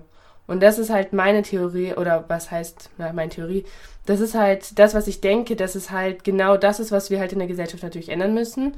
Und 0.48 0.60
das 0.60 0.78
ist 0.78 0.90
halt 0.90 1.12
meine 1.12 1.42
Theorie, 1.42 1.92
oder 1.94 2.24
was 2.26 2.50
heißt, 2.50 2.90
na, 2.98 3.12
meine 3.12 3.28
Theorie, 3.28 3.64
das 4.06 4.18
ist 4.18 4.34
halt 4.34 4.78
das, 4.78 4.94
was 4.94 5.06
ich 5.06 5.20
denke, 5.20 5.54
dass 5.54 5.74
es 5.74 5.90
halt 5.90 6.24
genau 6.24 6.56
das 6.56 6.80
ist, 6.80 6.90
was 6.90 7.10
wir 7.10 7.20
halt 7.20 7.32
in 7.32 7.38
der 7.38 7.46
Gesellschaft 7.46 7.82
natürlich 7.82 8.08
ändern 8.08 8.34
müssen, 8.34 8.74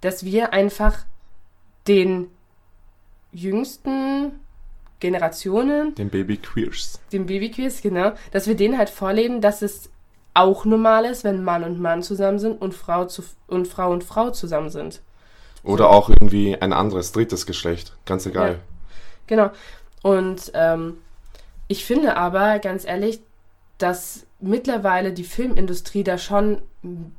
dass 0.00 0.24
wir 0.24 0.52
einfach 0.52 0.98
den 1.86 2.26
jüngsten 3.30 4.32
Generationen, 4.98 5.94
Den 5.94 6.10
Baby 6.10 6.36
Queers. 6.36 7.00
den 7.12 7.26
Babyquiz, 7.26 7.82
genau, 7.82 8.12
dass 8.32 8.46
wir 8.46 8.56
denen 8.56 8.76
halt 8.76 8.90
vorleben, 8.90 9.40
dass 9.40 9.62
es 9.62 9.90
auch 10.34 10.64
normal 10.64 11.04
ist, 11.04 11.24
wenn 11.24 11.44
Mann 11.44 11.62
und 11.64 11.80
Mann 11.80 12.02
zusammen 12.02 12.38
sind 12.38 12.60
und 12.60 12.74
Frau 12.74 13.04
zu, 13.04 13.22
und 13.46 13.68
Frau 13.68 13.92
und 13.92 14.02
Frau 14.02 14.30
zusammen 14.30 14.70
sind. 14.70 15.00
Oder 15.62 15.90
auch 15.90 16.08
irgendwie 16.08 16.56
ein 16.60 16.72
anderes, 16.72 17.12
drittes 17.12 17.46
Geschlecht. 17.46 17.96
Ganz 18.06 18.26
egal. 18.26 18.58
Genau. 19.28 19.50
Und 20.02 20.50
ähm, 20.54 20.98
ich 21.72 21.84
finde 21.84 22.16
aber, 22.16 22.58
ganz 22.58 22.84
ehrlich, 22.84 23.20
dass 23.78 24.26
mittlerweile 24.40 25.12
die 25.12 25.24
Filmindustrie 25.24 26.04
da 26.04 26.18
schon 26.18 26.62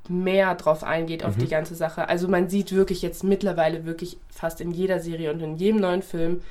mehr 0.07 0.55
drauf 0.55 0.83
eingeht 0.83 1.23
auf 1.25 1.35
Mhm. 1.35 1.39
die 1.41 1.47
ganze 1.47 1.75
Sache. 1.75 2.07
Also 2.09 2.27
man 2.27 2.49
sieht 2.49 2.71
wirklich 2.73 3.01
jetzt 3.01 3.23
mittlerweile 3.23 3.85
wirklich 3.85 4.17
fast 4.29 4.61
in 4.61 4.71
jeder 4.71 4.99
Serie 4.99 5.31
und 5.33 5.39
in 5.41 5.55
jedem 5.57 5.79
neuen 5.81 6.01
Film, 6.01 6.41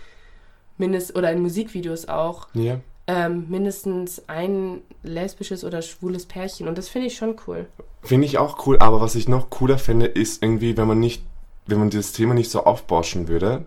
mindest 0.79 1.15
oder 1.17 1.31
in 1.31 1.41
Musikvideos 1.43 2.09
auch, 2.09 2.49
Ja. 2.55 2.81
ähm, 3.07 3.47
mindestens 3.49 4.23
ein 4.29 4.81
lesbisches 5.03 5.65
oder 5.65 5.83
schwules 5.83 6.27
Pärchen. 6.27 6.67
Und 6.69 6.79
das 6.79 6.89
finde 6.89 7.07
ich 7.09 7.17
schon 7.17 7.37
cool. 7.47 7.67
Finde 8.03 8.27
ich 8.27 8.39
auch 8.39 8.67
cool, 8.67 8.79
aber 8.81 9.01
was 9.01 9.15
ich 9.15 9.29
noch 9.29 9.51
cooler 9.51 9.79
fände, 9.79 10.07
ist 10.07 10.43
irgendwie, 10.43 10.77
wenn 10.77 10.89
man 10.89 10.99
nicht, 11.01 11.23
wenn 11.67 11.79
man 11.79 11.91
dieses 11.91 12.13
Thema 12.13 12.35
nicht 12.35 12.51
so 12.51 12.65
aufbauschen 12.65 13.29
würde, 13.29 13.65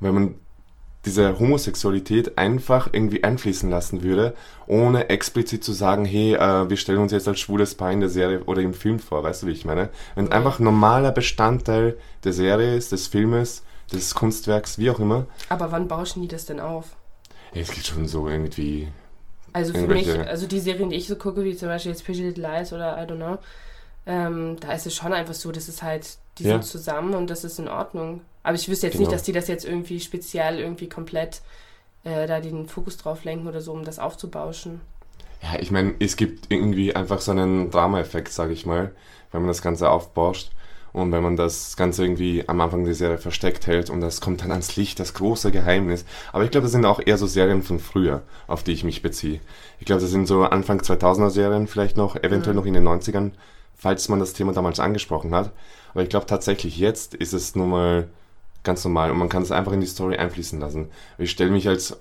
wenn 0.00 0.14
man 0.14 0.34
diese 1.04 1.38
Homosexualität 1.38 2.38
einfach 2.38 2.88
irgendwie 2.92 3.22
einfließen 3.24 3.68
lassen 3.70 4.02
würde, 4.02 4.34
ohne 4.66 5.10
explizit 5.10 5.62
zu 5.62 5.72
sagen, 5.72 6.04
hey, 6.04 6.34
äh, 6.34 6.68
wir 6.70 6.76
stellen 6.76 6.98
uns 7.00 7.12
jetzt 7.12 7.28
als 7.28 7.40
schwules 7.40 7.74
Paar 7.74 7.92
in 7.92 8.00
der 8.00 8.08
Serie 8.08 8.42
oder 8.44 8.62
im 8.62 8.74
Film 8.74 8.98
vor, 8.98 9.22
weißt 9.22 9.42
du, 9.42 9.46
wie 9.48 9.52
ich 9.52 9.64
meine? 9.64 9.90
Wenn 10.14 10.26
es 10.26 10.30
einfach 10.32 10.58
normaler 10.58 11.12
Bestandteil 11.12 11.96
der 12.24 12.32
Serie 12.32 12.74
ist, 12.74 12.92
des 12.92 13.06
Filmes, 13.06 13.62
des 13.92 14.14
Kunstwerks, 14.14 14.78
wie 14.78 14.90
auch 14.90 14.98
immer. 14.98 15.26
Aber 15.50 15.70
wann 15.72 15.88
bauschen 15.88 16.22
die 16.22 16.28
das 16.28 16.46
denn 16.46 16.60
auf? 16.60 16.96
Ja, 17.52 17.60
es 17.60 17.70
geht 17.70 17.86
schon 17.86 18.08
so 18.08 18.28
irgendwie. 18.28 18.88
Also 19.52 19.72
für 19.72 19.86
mich, 19.86 20.08
also 20.10 20.46
die 20.48 20.58
Serien, 20.58 20.90
die 20.90 20.96
ich 20.96 21.06
so 21.06 21.14
gucke, 21.16 21.44
wie 21.44 21.54
zum 21.56 21.68
Beispiel 21.68 21.92
jetzt 21.92 22.04
Pretty 22.04 22.22
Little 22.22 22.42
Lies 22.42 22.72
oder 22.72 22.96
I 23.00 23.06
don't 23.06 23.16
know, 23.16 23.38
ähm, 24.06 24.56
da 24.58 24.72
ist 24.72 24.86
es 24.86 24.94
schon 24.94 25.12
einfach 25.12 25.34
so, 25.34 25.52
dass 25.52 25.68
es 25.68 25.82
halt, 25.82 26.16
die 26.38 26.44
Ja. 26.44 26.54
sind 26.54 26.64
zusammen 26.64 27.14
und 27.14 27.30
das 27.30 27.44
ist 27.44 27.58
in 27.58 27.68
Ordnung. 27.68 28.22
Aber 28.44 28.54
ich 28.54 28.68
wüsste 28.68 28.86
jetzt 28.86 28.94
Genau. 28.94 29.00
nicht, 29.00 29.12
dass 29.12 29.24
die 29.24 29.32
das 29.32 29.48
jetzt 29.48 29.64
irgendwie 29.64 29.98
speziell 30.00 30.60
irgendwie 30.60 30.88
komplett 30.88 31.42
äh, 32.04 32.26
da 32.28 32.40
den 32.40 32.68
Fokus 32.68 32.96
drauf 32.98 33.24
lenken 33.24 33.48
oder 33.48 33.60
so, 33.60 33.72
um 33.72 33.84
das 33.84 33.98
aufzubauschen. 33.98 34.80
Ja, 35.42 35.58
ich 35.60 35.70
meine, 35.70 35.94
es 35.98 36.16
gibt 36.16 36.46
irgendwie 36.50 36.94
einfach 36.96 37.20
so 37.20 37.30
einen 37.32 37.70
Drama-Effekt, 37.70 38.32
sage 38.32 38.52
ich 38.52 38.66
mal, 38.66 38.92
wenn 39.32 39.42
man 39.42 39.48
das 39.48 39.62
Ganze 39.62 39.90
aufbauscht 39.90 40.50
und 40.92 41.12
wenn 41.12 41.22
man 41.22 41.36
das 41.36 41.76
Ganze 41.76 42.04
irgendwie 42.04 42.44
am 42.48 42.60
Anfang 42.60 42.84
der 42.84 42.94
Serie 42.94 43.18
versteckt 43.18 43.66
hält 43.66 43.90
und 43.90 44.00
das 44.00 44.20
kommt 44.20 44.42
dann 44.42 44.52
ans 44.52 44.76
Licht, 44.76 45.00
das 45.00 45.12
große 45.14 45.50
Geheimnis. 45.52 46.04
Aber 46.32 46.44
ich 46.44 46.50
glaube, 46.50 46.64
das 46.64 46.72
sind 46.72 46.86
auch 46.86 47.00
eher 47.04 47.18
so 47.18 47.26
Serien 47.26 47.62
von 47.62 47.78
früher, 47.78 48.22
auf 48.46 48.62
die 48.62 48.72
ich 48.72 48.84
mich 48.84 49.02
beziehe. 49.02 49.40
Ich 49.80 49.86
glaube, 49.86 50.00
das 50.02 50.10
sind 50.10 50.26
so 50.26 50.44
Anfang 50.44 50.80
2000er 50.80 51.30
Serien 51.30 51.66
vielleicht 51.66 51.96
noch, 51.96 52.16
eventuell 52.16 52.54
Mhm. 52.54 52.60
noch 52.60 52.66
in 52.66 52.74
den 52.74 52.84
90ern, 52.84 53.32
falls 53.76 54.08
man 54.08 54.20
das 54.20 54.32
Thema 54.32 54.52
damals 54.52 54.80
angesprochen 54.80 55.34
hat. 55.34 55.52
Aber 55.92 56.02
ich 56.02 56.08
glaube 56.08 56.26
tatsächlich, 56.26 56.78
jetzt 56.78 57.14
ist 57.14 57.32
es 57.34 57.54
nun 57.54 57.70
mal 57.70 58.08
ganz 58.64 58.84
normal 58.84 59.10
und 59.10 59.18
man 59.18 59.28
kann 59.28 59.42
es 59.42 59.52
einfach 59.52 59.72
in 59.72 59.80
die 59.80 59.86
Story 59.86 60.16
einfließen 60.16 60.58
lassen. 60.58 60.90
Ich 61.18 61.30
stelle 61.30 61.50
mich 61.50 61.68
als 61.68 61.96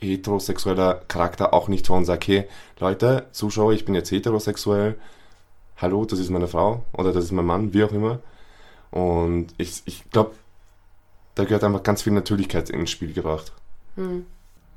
heterosexueller 0.00 1.02
Charakter 1.08 1.52
auch 1.54 1.68
nicht 1.68 1.86
vor 1.86 1.98
und 1.98 2.06
sage, 2.06 2.26
hey, 2.26 2.44
Leute, 2.78 3.26
Zuschauer, 3.32 3.72
ich 3.72 3.84
bin 3.84 3.94
jetzt 3.94 4.10
heterosexuell, 4.10 4.96
hallo, 5.76 6.04
das 6.04 6.18
ist 6.18 6.30
meine 6.30 6.48
Frau 6.48 6.84
oder 6.92 7.12
das 7.12 7.24
ist 7.24 7.32
mein 7.32 7.44
Mann, 7.44 7.72
wie 7.74 7.84
auch 7.84 7.92
immer. 7.92 8.20
Und 8.90 9.48
ich, 9.58 9.82
ich 9.84 10.10
glaube, 10.10 10.32
da 11.34 11.44
gehört 11.44 11.64
einfach 11.64 11.82
ganz 11.82 12.02
viel 12.02 12.12
Natürlichkeit 12.12 12.70
ins 12.70 12.90
Spiel 12.90 13.12
gebracht. 13.12 13.52
Hm. 13.96 14.26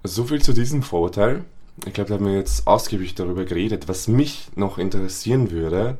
So 0.03 0.25
viel 0.25 0.41
zu 0.41 0.53
diesem 0.53 0.83
Vorurteil. 0.83 1.43
Ich 1.85 1.93
glaube, 1.93 2.09
da 2.09 2.15
haben 2.15 2.25
wir 2.25 2.37
jetzt 2.37 2.67
ausgiebig 2.67 3.15
darüber 3.15 3.45
geredet. 3.45 3.87
Was 3.87 4.07
mich 4.07 4.49
noch 4.55 4.77
interessieren 4.77 5.49
würde, 5.49 5.97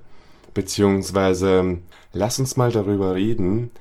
beziehungsweise 0.54 1.80
lass 2.12 2.38
uns 2.38 2.58
mal 2.58 2.72
darüber 2.72 3.16
reden, 3.16 3.72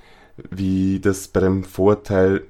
wie 0.50 1.00
das 1.00 1.28
bei 1.28 1.40
dem 1.40 1.64
Vorurteil 1.64 2.42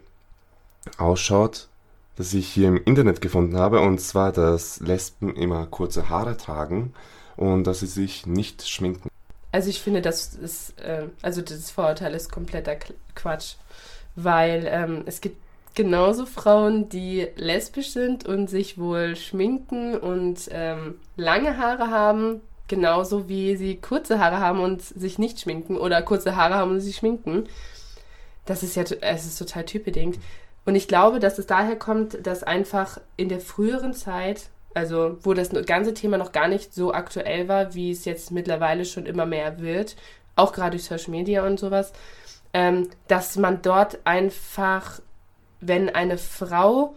ausschaut, 0.98 1.68
das 2.16 2.34
ich 2.34 2.48
hier 2.48 2.68
im 2.68 2.82
Internet 2.84 3.20
gefunden 3.20 3.56
habe, 3.56 3.80
und 3.80 4.00
zwar, 4.00 4.32
dass 4.32 4.80
Lesben 4.80 5.34
immer 5.34 5.66
kurze 5.66 6.08
Haare 6.08 6.36
tragen 6.36 6.92
und 7.36 7.64
dass 7.64 7.80
sie 7.80 7.86
sich 7.86 8.26
nicht 8.26 8.68
schminken. 8.68 9.08
Also 9.50 9.68
ich 9.68 9.80
finde, 9.80 10.00
das 10.00 10.34
ist, 10.34 10.80
äh, 10.80 11.06
also 11.20 11.42
das 11.42 11.70
Vorurteil 11.70 12.14
ist 12.14 12.32
kompletter 12.32 12.76
Quatsch, 13.14 13.56
weil 14.16 14.64
ähm, 14.66 15.02
es 15.06 15.20
gibt 15.20 15.36
genauso 15.74 16.26
Frauen, 16.26 16.88
die 16.88 17.28
lesbisch 17.36 17.90
sind 17.90 18.26
und 18.26 18.48
sich 18.48 18.78
wohl 18.78 19.16
schminken 19.16 19.96
und 19.96 20.48
ähm, 20.50 20.96
lange 21.16 21.58
Haare 21.58 21.90
haben, 21.90 22.40
genauso 22.68 23.28
wie 23.28 23.56
sie 23.56 23.76
kurze 23.76 24.18
Haare 24.18 24.38
haben 24.38 24.60
und 24.60 24.82
sich 24.82 25.18
nicht 25.18 25.40
schminken 25.40 25.76
oder 25.76 26.02
kurze 26.02 26.36
Haare 26.36 26.54
haben 26.54 26.72
und 26.72 26.80
sich 26.80 26.96
schminken. 26.96 27.44
Das 28.44 28.62
ist 28.62 28.76
ja, 28.76 28.82
es 29.00 29.26
ist 29.26 29.38
total 29.38 29.64
typbedingt. 29.64 30.18
Und 30.64 30.74
ich 30.74 30.88
glaube, 30.88 31.18
dass 31.18 31.38
es 31.38 31.46
daher 31.46 31.76
kommt, 31.76 32.24
dass 32.26 32.42
einfach 32.42 33.00
in 33.16 33.28
der 33.28 33.40
früheren 33.40 33.94
Zeit, 33.94 34.48
also 34.74 35.16
wo 35.22 35.34
das 35.34 35.50
ganze 35.66 35.92
Thema 35.94 36.18
noch 36.18 36.32
gar 36.32 36.48
nicht 36.48 36.72
so 36.72 36.92
aktuell 36.92 37.48
war, 37.48 37.74
wie 37.74 37.90
es 37.90 38.04
jetzt 38.04 38.30
mittlerweile 38.30 38.84
schon 38.84 39.06
immer 39.06 39.26
mehr 39.26 39.60
wird, 39.60 39.96
auch 40.36 40.52
gerade 40.52 40.70
durch 40.72 40.84
Social 40.84 41.10
Media 41.10 41.44
und 41.46 41.58
sowas, 41.58 41.92
ähm, 42.54 42.88
dass 43.08 43.36
man 43.36 43.60
dort 43.62 43.98
einfach, 44.04 45.00
wenn 45.60 45.88
eine 45.94 46.18
Frau 46.18 46.94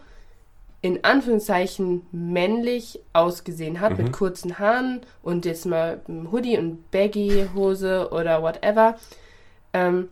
in 0.82 1.02
Anführungszeichen 1.04 2.06
männlich 2.12 3.00
ausgesehen 3.12 3.80
hat, 3.80 3.92
Mhm. 3.98 4.04
mit 4.04 4.12
kurzen 4.12 4.58
Haaren 4.58 5.00
und 5.22 5.44
jetzt 5.44 5.66
mal 5.66 6.00
ein 6.08 6.30
Hoodie 6.30 6.58
und 6.58 6.90
Baggy-Hose 6.92 8.10
oder 8.12 8.42
whatever, 8.42 8.96
ähm, 9.72 10.08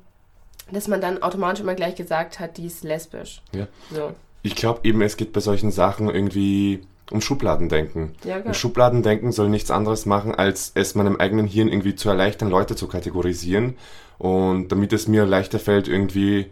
dass 0.71 0.89
man 0.89 1.01
dann 1.01 1.23
automatisch 1.23 1.61
immer 1.61 1.75
gleich 1.75 1.95
gesagt 1.95 2.41
hat, 2.41 2.57
die 2.57 2.67
ist 2.67 2.85
lesbisch. 2.85 3.43
Ja. 3.53 3.67
So. 3.93 4.13
Ich 4.43 4.55
glaube 4.55 4.81
eben, 4.85 5.01
es 5.03 5.17
geht 5.17 5.33
bei 5.33 5.41
solchen 5.41 5.71
Sachen 5.71 6.09
irgendwie 6.09 6.83
um 7.11 7.21
Schubladendenken. 7.21 8.15
Ja. 8.25 8.39
Und 8.39 8.57
Schubladendenken 8.57 9.33
soll 9.33 9.49
nichts 9.49 9.71
anderes 9.71 10.07
machen, 10.07 10.35
als 10.35 10.73
es 10.75 10.95
meinem 10.95 11.17
eigenen 11.17 11.47
Hirn 11.47 11.69
irgendwie 11.69 11.95
zu 11.95 12.09
erleichtern, 12.09 12.51
Leute 12.51 12.77
zu 12.77 12.89
kategorisieren. 12.89 13.77
Und 14.19 14.69
damit 14.69 14.93
es 14.93 15.09
mir 15.09 15.27
leichter 15.27 15.59
fällt, 15.59 15.89
irgendwie, 15.89 16.47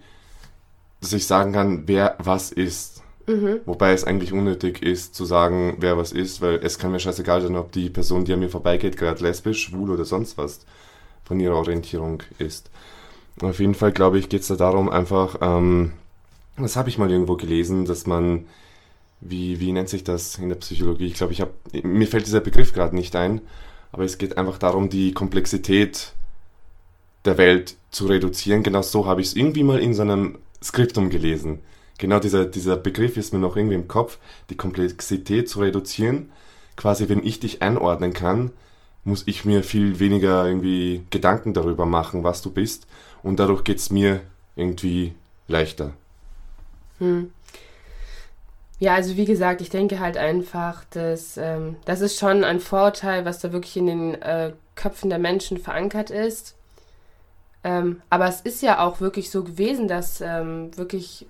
dass 1.00 1.12
ich 1.12 1.26
sagen 1.26 1.52
kann, 1.52 1.84
wer 1.86 2.16
was 2.18 2.52
ist. 2.52 3.02
Mhm. 3.26 3.60
Wobei 3.66 3.92
es 3.92 4.04
eigentlich 4.04 4.32
unnötig 4.32 4.82
ist, 4.82 5.14
zu 5.14 5.24
sagen, 5.24 5.76
wer 5.78 5.96
was 5.96 6.12
ist, 6.12 6.42
weil 6.42 6.56
es 6.56 6.78
kann 6.78 6.92
mir 6.92 6.98
scheißegal 6.98 7.40
sein, 7.40 7.56
ob 7.56 7.72
die 7.72 7.88
Person, 7.88 8.24
die 8.24 8.32
an 8.32 8.40
mir 8.40 8.50
vorbeigeht, 8.50 8.96
gerade 8.96 9.22
lesbisch, 9.22 9.62
schwul 9.62 9.90
oder 9.90 10.04
sonst 10.04 10.36
was 10.36 10.66
von 11.24 11.38
ihrer 11.38 11.56
Orientierung 11.56 12.22
ist. 12.38 12.68
Auf 13.40 13.60
jeden 13.60 13.74
Fall, 13.74 13.92
glaube 13.92 14.18
ich, 14.18 14.28
geht 14.28 14.42
es 14.42 14.48
da 14.48 14.56
darum, 14.56 14.88
einfach, 14.88 15.38
ähm, 15.40 15.92
das 16.56 16.76
habe 16.76 16.88
ich 16.88 16.98
mal 16.98 17.10
irgendwo 17.10 17.36
gelesen, 17.36 17.86
dass 17.86 18.06
man, 18.06 18.46
wie, 19.20 19.58
wie 19.60 19.72
nennt 19.72 19.88
sich 19.88 20.04
das 20.04 20.38
in 20.38 20.48
der 20.48 20.56
Psychologie? 20.56 21.06
Ich 21.06 21.14
glaube, 21.14 21.32
ich 21.32 21.40
habe, 21.40 21.52
mir 21.82 22.06
fällt 22.06 22.26
dieser 22.26 22.40
Begriff 22.40 22.72
gerade 22.72 22.94
nicht 22.94 23.16
ein, 23.16 23.40
aber 23.90 24.04
es 24.04 24.18
geht 24.18 24.38
einfach 24.38 24.58
darum, 24.58 24.88
die 24.88 25.12
Komplexität 25.12 26.12
der 27.24 27.38
Welt 27.38 27.76
zu 27.90 28.06
reduzieren. 28.06 28.62
Genau 28.62 28.82
so 28.82 29.06
habe 29.06 29.20
ich 29.20 29.28
es 29.28 29.36
irgendwie 29.36 29.62
mal 29.62 29.80
in 29.80 29.94
so 29.94 30.02
einem 30.02 30.38
Skriptum 30.62 31.10
gelesen. 31.10 31.60
genau 31.98 32.18
dieser, 32.18 32.46
dieser 32.46 32.76
Begriff 32.76 33.16
ist 33.16 33.32
mir 33.32 33.38
noch 33.38 33.56
irgendwie 33.56 33.76
im 33.76 33.88
Kopf, 33.88 34.18
die 34.50 34.56
Komplexität 34.56 35.48
zu 35.48 35.60
reduzieren. 35.60 36.30
Quasi, 36.76 37.08
wenn 37.08 37.24
ich 37.24 37.38
dich 37.40 37.62
einordnen 37.62 38.12
kann, 38.12 38.50
muss 39.04 39.24
ich 39.26 39.44
mir 39.44 39.62
viel 39.62 39.98
weniger 39.98 40.46
irgendwie 40.46 41.04
Gedanken 41.10 41.54
darüber 41.54 41.86
machen, 41.86 42.24
was 42.24 42.42
du 42.42 42.50
bist. 42.50 42.86
Und 43.22 43.38
dadurch 43.38 43.64
geht 43.64 43.78
es 43.78 43.90
mir 43.90 44.20
irgendwie 44.56 45.14
leichter. 45.48 45.92
Hm. 46.98 47.32
Ja, 48.78 48.94
also 48.94 49.16
wie 49.16 49.26
gesagt, 49.26 49.60
ich 49.60 49.70
denke 49.70 50.00
halt 50.00 50.16
einfach, 50.16 50.84
dass 50.90 51.36
ähm, 51.36 51.76
das 51.84 52.00
ist 52.00 52.18
schon 52.18 52.42
ein 52.42 52.58
Vorurteil, 52.58 53.24
was 53.24 53.38
da 53.38 53.52
wirklich 53.52 53.76
in 53.76 53.86
den 53.86 54.20
äh, 54.20 54.52
Köpfen 54.74 55.08
der 55.08 55.20
Menschen 55.20 55.58
verankert 55.58 56.10
ist. 56.10 56.56
Ähm, 57.62 58.02
aber 58.10 58.26
es 58.26 58.40
ist 58.40 58.60
ja 58.60 58.84
auch 58.84 59.00
wirklich 59.00 59.30
so 59.30 59.44
gewesen, 59.44 59.86
dass 59.86 60.20
ähm, 60.20 60.76
wirklich 60.76 61.26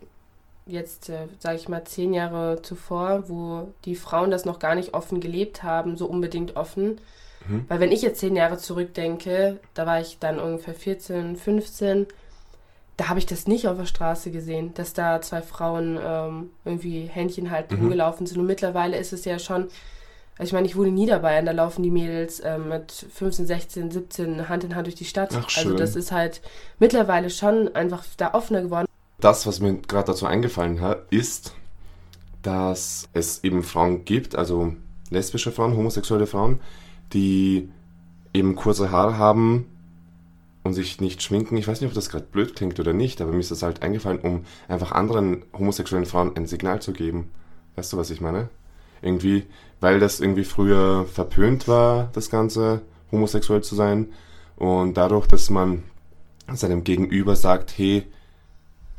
jetzt, 0.73 1.09
äh, 1.09 1.29
sage 1.39 1.57
ich 1.57 1.69
mal, 1.69 1.85
zehn 1.85 2.13
Jahre 2.13 2.63
zuvor, 2.63 3.29
wo 3.29 3.69
die 3.85 3.95
Frauen 3.95 4.31
das 4.31 4.45
noch 4.45 4.59
gar 4.59 4.75
nicht 4.75 4.95
offen 4.95 5.21
gelebt 5.21 5.63
haben, 5.63 5.97
so 5.97 6.07
unbedingt 6.07 6.57
offen. 6.57 7.01
Mhm. 7.47 7.65
Weil 7.69 7.81
wenn 7.81 7.93
ich 7.93 8.03
jetzt 8.03 8.21
zehn 8.21 8.37
Jahre 8.37 8.59
zurückdenke, 8.59 9.61
da 9.75 9.87
war 9.87 10.01
ich 10.01 10.19
dann 10.19 10.41
ungefähr 10.41 10.75
14, 10.75 11.37
15, 11.37 12.07
da 12.97 13.09
habe 13.09 13.19
ich 13.19 13.27
das 13.27 13.47
nicht 13.47 13.69
auf 13.69 13.79
der 13.79 13.87
Straße 13.87 14.31
gesehen, 14.31 14.75
dass 14.75 14.93
da 14.93 15.21
zwei 15.21 15.43
Frauen 15.43 15.99
ähm, 16.05 16.51
irgendwie 16.65 17.07
Händchen 17.07 17.51
halten, 17.51 17.77
mhm. 17.77 17.83
rumgelaufen 17.83 18.27
sind. 18.27 18.39
Und 18.39 18.47
mittlerweile 18.47 18.97
ist 18.97 19.13
es 19.13 19.25
ja 19.25 19.39
schon, 19.39 19.69
also 20.39 20.49
ich 20.49 20.53
meine, 20.53 20.67
ich 20.67 20.77
wohne 20.77 20.89
in 20.89 20.95
Niederbayern, 20.95 21.47
da 21.47 21.53
laufen 21.53 21.83
die 21.83 21.91
Mädels 21.91 22.41
äh, 22.41 22.59
mit 22.59 22.93
15, 22.93 23.47
16, 23.47 23.91
17 23.91 24.49
Hand 24.49 24.65
in 24.65 24.75
Hand 24.75 24.87
durch 24.87 24.95
die 24.95 25.05
Stadt. 25.05 25.31
Ach, 25.35 25.49
also 25.57 25.75
das 25.75 25.97
ist 25.97 26.13
halt 26.13 26.41
mittlerweile 26.79 27.31
schon 27.31 27.75
einfach 27.75 28.05
da 28.17 28.35
offener 28.35 28.63
geworden. 28.63 28.87
Das, 29.23 29.47
was 29.47 29.61
mir 29.61 29.77
gerade 29.77 30.09
dazu 30.09 30.27
eingefallen 30.27 30.83
hat, 30.83 31.07
ist, 31.11 31.55
dass 32.43 33.09
es 33.15 33.43
eben 33.45 33.63
Frauen 33.63 34.05
gibt, 34.05 34.37
also 34.37 34.75
lesbische 35.11 35.53
Frauen, 35.53 35.77
homosexuelle 35.77 36.27
Frauen, 36.27 36.61
die 37.15 37.71
eben 38.35 38.57
kurze 38.57 38.91
Haare 38.91 39.17
haben, 39.17 39.67
und 40.65 40.75
sich 40.75 41.01
nicht 41.01 41.23
schminken. 41.23 41.57
Ich 41.57 41.67
weiß 41.67 41.81
nicht, 41.81 41.89
ob 41.89 41.95
das 41.95 42.09
gerade 42.09 42.27
blöd 42.31 42.55
klingt 42.55 42.79
oder 42.79 42.93
nicht, 42.93 43.21
aber 43.21 43.33
mir 43.33 43.41
ist 43.41 43.51
das 43.51 43.63
halt 43.63 43.83
eingefallen, 43.83 44.21
um 44.21 44.45
einfach 44.69 44.93
anderen 44.93 45.45
homosexuellen 45.53 46.07
Frauen 46.07 46.37
ein 46.37 46.47
Signal 46.47 46.81
zu 46.81 46.93
geben. 46.93 47.31
Weißt 47.77 47.93
du, 47.93 47.97
was 47.97 48.11
ich 48.11 48.21
meine? 48.21 48.49
Irgendwie, 49.01 49.45
weil 49.81 49.99
das 49.99 50.21
irgendwie 50.21 50.45
früher 50.45 51.07
verpönt 51.07 51.67
war, 51.67 52.11
das 52.13 52.31
Ganze, 52.31 52.83
homosexuell 53.11 53.63
zu 53.63 53.75
sein. 53.75 54.09
Und 54.57 54.97
dadurch, 54.97 55.27
dass 55.27 55.51
man 55.51 55.83
seinem 56.53 56.85
Gegenüber 56.85 57.35
sagt, 57.35 57.77
hey, 57.77 58.05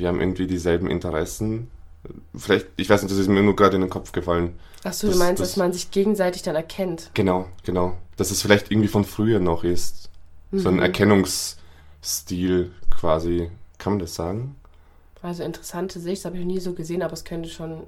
wir 0.03 0.09
haben 0.09 0.19
irgendwie 0.19 0.47
dieselben 0.47 0.89
Interessen. 0.89 1.71
Vielleicht, 2.35 2.67
ich 2.75 2.89
weiß 2.89 3.01
nicht, 3.01 3.11
das 3.11 3.17
ist 3.17 3.29
mir 3.29 3.41
nur 3.41 3.55
gerade 3.55 3.75
in 3.75 3.81
den 3.81 3.89
Kopf 3.89 4.11
gefallen. 4.11 4.59
Achso, 4.83 5.09
du 5.09 5.17
meinst, 5.17 5.41
das, 5.41 5.51
dass 5.51 5.57
man 5.57 5.71
sich 5.71 5.91
gegenseitig 5.91 6.41
dann 6.41 6.55
erkennt. 6.55 7.09
Genau, 7.13 7.47
genau. 7.63 7.95
Dass 8.17 8.29
es 8.29 8.41
vielleicht 8.41 8.69
irgendwie 8.69 8.89
von 8.89 9.05
früher 9.05 9.39
noch 9.39 9.63
ist. 9.63 10.09
So 10.51 10.67
ein 10.67 10.75
mhm. 10.75 10.81
Erkennungsstil 10.81 12.71
quasi. 12.89 13.49
Kann 13.77 13.93
man 13.93 13.99
das 13.99 14.13
sagen? 14.13 14.57
Also 15.21 15.43
interessante 15.43 16.01
Sicht, 16.01 16.17
das 16.17 16.25
habe 16.25 16.35
ich 16.35 16.43
noch 16.43 16.51
nie 16.51 16.59
so 16.59 16.73
gesehen, 16.73 17.01
aber 17.01 17.13
es 17.13 17.23
könnte 17.23 17.47
schon, 17.47 17.83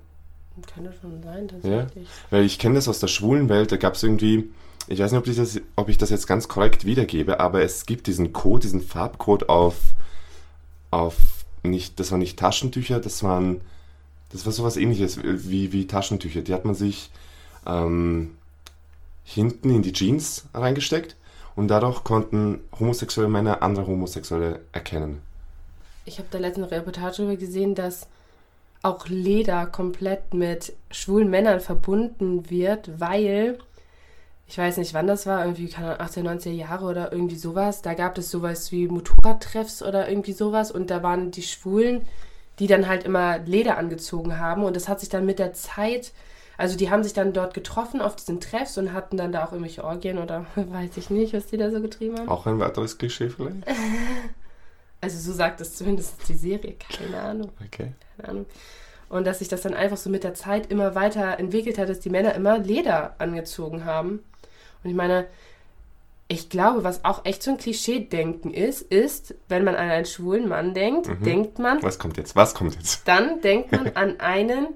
könnte 0.74 0.94
schon 1.02 1.22
sein, 1.22 1.50
tatsächlich. 1.50 2.08
Ja, 2.08 2.10
weil 2.30 2.46
ich 2.46 2.60
kenne 2.60 2.76
das 2.76 2.88
aus 2.88 3.00
der 3.00 3.08
schwulen 3.08 3.50
Welt, 3.50 3.74
da 3.74 3.76
gab 3.76 3.96
es 3.96 4.04
irgendwie, 4.04 4.50
ich 4.88 5.00
weiß 5.00 5.12
nicht, 5.12 5.20
ob 5.20 5.28
ich, 5.28 5.36
das, 5.36 5.60
ob 5.76 5.90
ich 5.90 5.98
das 5.98 6.12
jetzt 6.12 6.28
ganz 6.28 6.48
korrekt 6.48 6.86
wiedergebe, 6.86 7.42
aber 7.42 7.62
es 7.62 7.86
gibt 7.86 8.08
diesen 8.08 8.32
Code, 8.32 8.62
diesen 8.62 8.80
Farbcode 8.80 9.50
auf, 9.50 9.76
auf 10.92 11.18
nicht, 11.70 12.00
das 12.00 12.12
waren 12.12 12.20
nicht 12.20 12.40
Taschentücher, 12.40 13.00
das 13.00 13.24
waren, 13.24 13.62
das 14.32 14.46
war 14.46 14.52
sowas 14.52 14.78
ähnliches 14.78 15.20
wie, 15.24 15.72
wie 15.72 15.88
Taschentücher. 15.88 16.42
Die 16.42 16.54
hat 16.54 16.66
man 16.66 16.76
sich 16.76 17.10
ähm, 17.66 18.36
hinten 19.24 19.70
in 19.70 19.82
die 19.82 19.94
Jeans 19.94 20.46
reingesteckt 20.54 21.16
und 21.56 21.68
dadurch 21.68 22.04
konnten 22.04 22.60
homosexuelle 22.80 23.30
Männer 23.30 23.62
andere 23.64 23.88
Homosexuelle 23.88 24.62
erkennen. 24.72 25.22
Ich 26.06 26.20
habe 26.20 26.28
da 26.32 26.38
letztens 26.38 26.72
eine 26.72 26.80
Reportage 26.80 27.18
darüber 27.18 27.36
gesehen, 27.36 27.76
dass 27.76 28.08
auch 28.84 29.08
Leder 29.08 29.66
komplett 29.66 30.34
mit 30.34 30.74
schwulen 30.92 31.30
Männern 31.30 31.60
verbunden 31.60 32.50
wird, 32.52 33.00
weil 33.00 33.58
ich 34.48 34.58
weiß 34.58 34.78
nicht, 34.78 34.94
wann 34.94 35.08
das 35.08 35.26
war, 35.26 35.44
irgendwie 35.44 35.68
keine 35.68 36.00
18, 36.00 36.28
90er 36.28 36.52
Jahre 36.52 36.86
oder 36.86 37.12
irgendwie 37.12 37.36
sowas. 37.36 37.82
Da 37.82 37.94
gab 37.94 38.18
es 38.18 38.30
sowas 38.30 38.72
wie 38.72 38.88
Motorradtreffs 38.88 39.82
oder 39.82 40.08
irgendwie 40.08 40.34
sowas 40.34 40.72
und 40.72 40.92
da 40.92 41.02
waren 41.02 41.32
die 41.32 41.42
Schwulen, 41.42 42.08
die 42.60 42.68
dann 42.68 42.88
halt 42.88 43.04
immer 43.04 43.40
Leder 43.40 43.78
angezogen 43.78 44.40
haben 44.40 44.64
und 44.64 44.76
das 44.76 44.88
hat 44.88 45.00
sich 45.00 45.10
dann 45.10 45.26
mit 45.26 45.40
der 45.40 45.54
Zeit 45.54 46.14
also 46.58 46.78
die 46.78 46.90
haben 46.90 47.04
sich 47.04 47.14
dann 47.14 47.34
dort 47.34 47.54
getroffen 47.54 48.02
auf 48.02 48.16
diesen 48.16 48.40
Treffs 48.40 48.78
und 48.78 48.94
hatten 48.94 49.18
dann 49.18 49.32
da 49.32 49.46
auch 49.46 49.52
irgendwelche 49.52 49.84
Orgien 49.84 50.18
oder 50.18 50.46
weiß 50.56 50.98
ich 50.98 51.10
nicht, 51.10 51.34
was 51.34 51.48
die 51.48 51.58
da 51.58 51.70
so 51.70 51.82
getrieben 51.82 52.18
haben. 52.18 52.30
Auch 52.30 52.46
ein 52.46 52.60
weiteres 52.60 52.98
Klischee 52.98 53.30
vielleicht? 53.30 53.66
also 55.02 55.20
so 55.20 55.34
sagt 55.34 55.62
es 55.62 55.76
zumindest 55.76 56.28
die 56.28 56.36
Serie, 56.36 56.76
keine 56.98 57.20
Ahnung. 57.20 57.52
Okay. 57.66 57.94
Keine 58.18 58.30
Ahnung. 58.30 58.46
Und 59.08 59.28
dass 59.28 59.40
sich 59.40 59.48
das 59.48 59.62
dann 59.62 59.76
einfach 59.76 59.98
so 59.98 60.10
mit 60.10 60.24
der 60.24 60.34
Zeit 60.34 60.72
immer 60.72 60.96
weiter 60.96 61.38
entwickelt 61.40 61.78
hat, 61.78 61.90
dass 61.90 62.00
die 62.00 62.10
Männer 62.10 62.34
immer 62.34 62.58
Leder 62.58 63.16
angezogen 63.20 63.86
haben. 63.86 64.24
Und 64.86 64.92
ich 64.92 64.96
meine, 64.96 65.26
ich 66.28 66.50
glaube, 66.50 66.84
was 66.84 67.04
auch 67.04 67.26
echt 67.26 67.44
so 67.44 67.52
ein 67.52 67.58
Klischee-Denken 67.58 68.54
ist, 68.54 68.82
ist, 68.84 69.36
wenn 69.50 69.64
man 69.64 69.76
an 69.76 69.90
einen 69.90 70.06
schwulen 70.06 70.48
Mann 70.48 70.74
denkt, 70.74 71.08
mhm. 71.08 71.24
denkt 71.24 71.60
man. 71.60 71.84
Was 71.84 72.00
kommt 72.00 72.18
jetzt? 72.18 72.36
Was 72.36 72.54
kommt 72.54 72.76
jetzt? 72.76 73.08
Dann 73.08 73.42
denkt 73.42 73.72
man 73.72 73.88
an 73.96 74.20
einen 74.20 74.68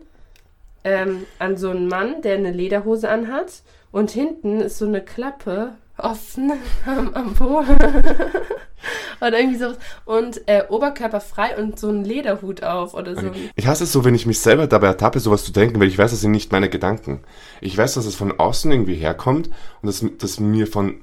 ähm, 0.83 1.25
an 1.37 1.57
so 1.57 1.69
einen 1.69 1.87
Mann, 1.87 2.21
der 2.21 2.35
eine 2.35 2.51
Lederhose 2.51 3.09
anhat 3.09 3.61
und 3.91 4.11
hinten 4.11 4.61
ist 4.61 4.77
so 4.77 4.85
eine 4.85 5.01
Klappe 5.01 5.73
offen 5.99 6.51
am, 6.85 7.13
am 7.13 7.33
Po. 7.33 7.59
oder 9.21 9.39
irgendwie 9.39 9.59
sowas. 9.59 9.77
Und 10.05 10.47
äh, 10.47 10.63
Oberkörper 10.69 11.21
frei 11.21 11.57
und 11.57 11.79
so 11.79 11.89
ein 11.89 12.03
Lederhut 12.03 12.63
auf 12.63 12.93
oder 12.93 13.15
so. 13.15 13.31
Ich 13.55 13.67
hasse 13.67 13.83
es 13.83 13.91
so, 13.91 14.05
wenn 14.05 14.15
ich 14.15 14.25
mich 14.25 14.39
selber 14.39 14.67
dabei 14.67 14.87
ertappe, 14.87 15.19
sowas 15.19 15.43
zu 15.43 15.51
denken, 15.51 15.79
weil 15.79 15.87
ich 15.87 15.97
weiß, 15.97 16.11
das 16.11 16.21
sind 16.21 16.31
nicht 16.31 16.51
meine 16.51 16.69
Gedanken. 16.69 17.21
Ich 17.61 17.77
weiß, 17.77 17.95
dass 17.95 18.05
es 18.05 18.15
von 18.15 18.39
außen 18.39 18.71
irgendwie 18.71 18.95
herkommt 18.95 19.49
und 19.81 19.87
dass, 19.87 20.05
dass 20.17 20.39
mir 20.39 20.67
von 20.67 21.01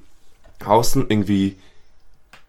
außen 0.65 1.05
irgendwie, 1.09 1.57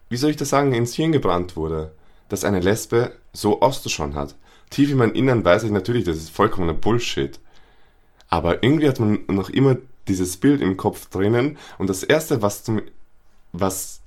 wie 0.09 0.17
soll 0.17 0.31
ich 0.31 0.37
das 0.37 0.49
sagen, 0.49 0.73
ins 0.73 0.95
Hirn 0.95 1.11
gebrannt 1.11 1.55
wurde, 1.55 1.91
dass 2.27 2.43
eine 2.43 2.59
Lesbe 2.59 3.11
so 3.33 3.61
auszuschauen 3.61 4.15
hat 4.15 4.35
tief 4.69 4.91
in 4.91 4.97
meinem 4.97 5.13
Innern 5.13 5.43
weiß 5.43 5.63
ich 5.63 5.71
natürlich, 5.71 6.03
das 6.03 6.17
ist 6.17 6.29
vollkommener 6.29 6.73
Bullshit. 6.73 7.39
Aber 8.29 8.63
irgendwie 8.63 8.87
hat 8.87 8.99
man 8.99 9.19
noch 9.27 9.49
immer 9.49 9.77
dieses 10.09 10.37
Bild 10.37 10.61
im 10.61 10.77
Kopf 10.77 11.09
drinnen 11.09 11.57
und 11.77 11.89
das 11.89 12.03
erste, 12.03 12.41
was, 12.41 12.63
zum, 12.63 12.81
was 13.53 14.01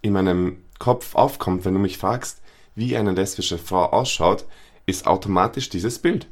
in 0.00 0.12
meinem 0.12 0.58
Kopf 0.78 1.14
aufkommt, 1.14 1.64
wenn 1.64 1.74
du 1.74 1.80
mich 1.80 1.98
fragst, 1.98 2.40
wie 2.74 2.96
eine 2.96 3.12
lesbische 3.12 3.58
Frau 3.58 3.84
ausschaut, 3.84 4.46
ist 4.86 5.06
automatisch 5.06 5.68
dieses 5.68 5.98
Bild. 5.98 6.26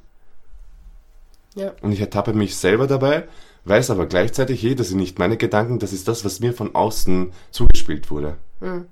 Ja. 1.55 1.73
Und 1.83 1.93
ich 1.93 2.01
ertappe 2.01 2.33
mich 2.33 2.57
selber 2.57 2.87
dabei, 2.87 3.29
weiß 3.65 3.91
aber 3.91 4.07
gleichzeitig, 4.07 4.63
hey, 4.63 4.75
das 4.75 4.89
sind 4.89 4.99
nicht 4.99 5.19
meine 5.19 5.37
Gedanken, 5.37 5.79
das 5.79 5.93
ist 5.93 6.09
das, 6.09 6.25
was 6.25 6.41
mir 6.41 6.53
von 6.53 6.75
außen 6.75 7.33
zugespielt 7.51 8.11
wurde. 8.11 8.37
Hm. 8.61 8.87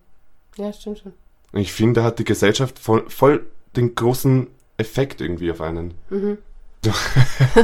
Ja, 0.56 0.72
stimmt 0.72 0.98
schon. 1.00 1.12
Und 1.52 1.60
ich 1.60 1.72
finde, 1.72 2.00
da 2.00 2.06
hat 2.06 2.18
die 2.18 2.24
Gesellschaft 2.24 2.78
voll, 2.78 3.08
voll 3.08 3.46
den 3.76 3.94
großen 3.94 4.48
Effekt 4.76 5.20
irgendwie 5.20 5.50
auf 5.50 5.60
einen. 5.60 5.94
Mhm. 6.10 6.38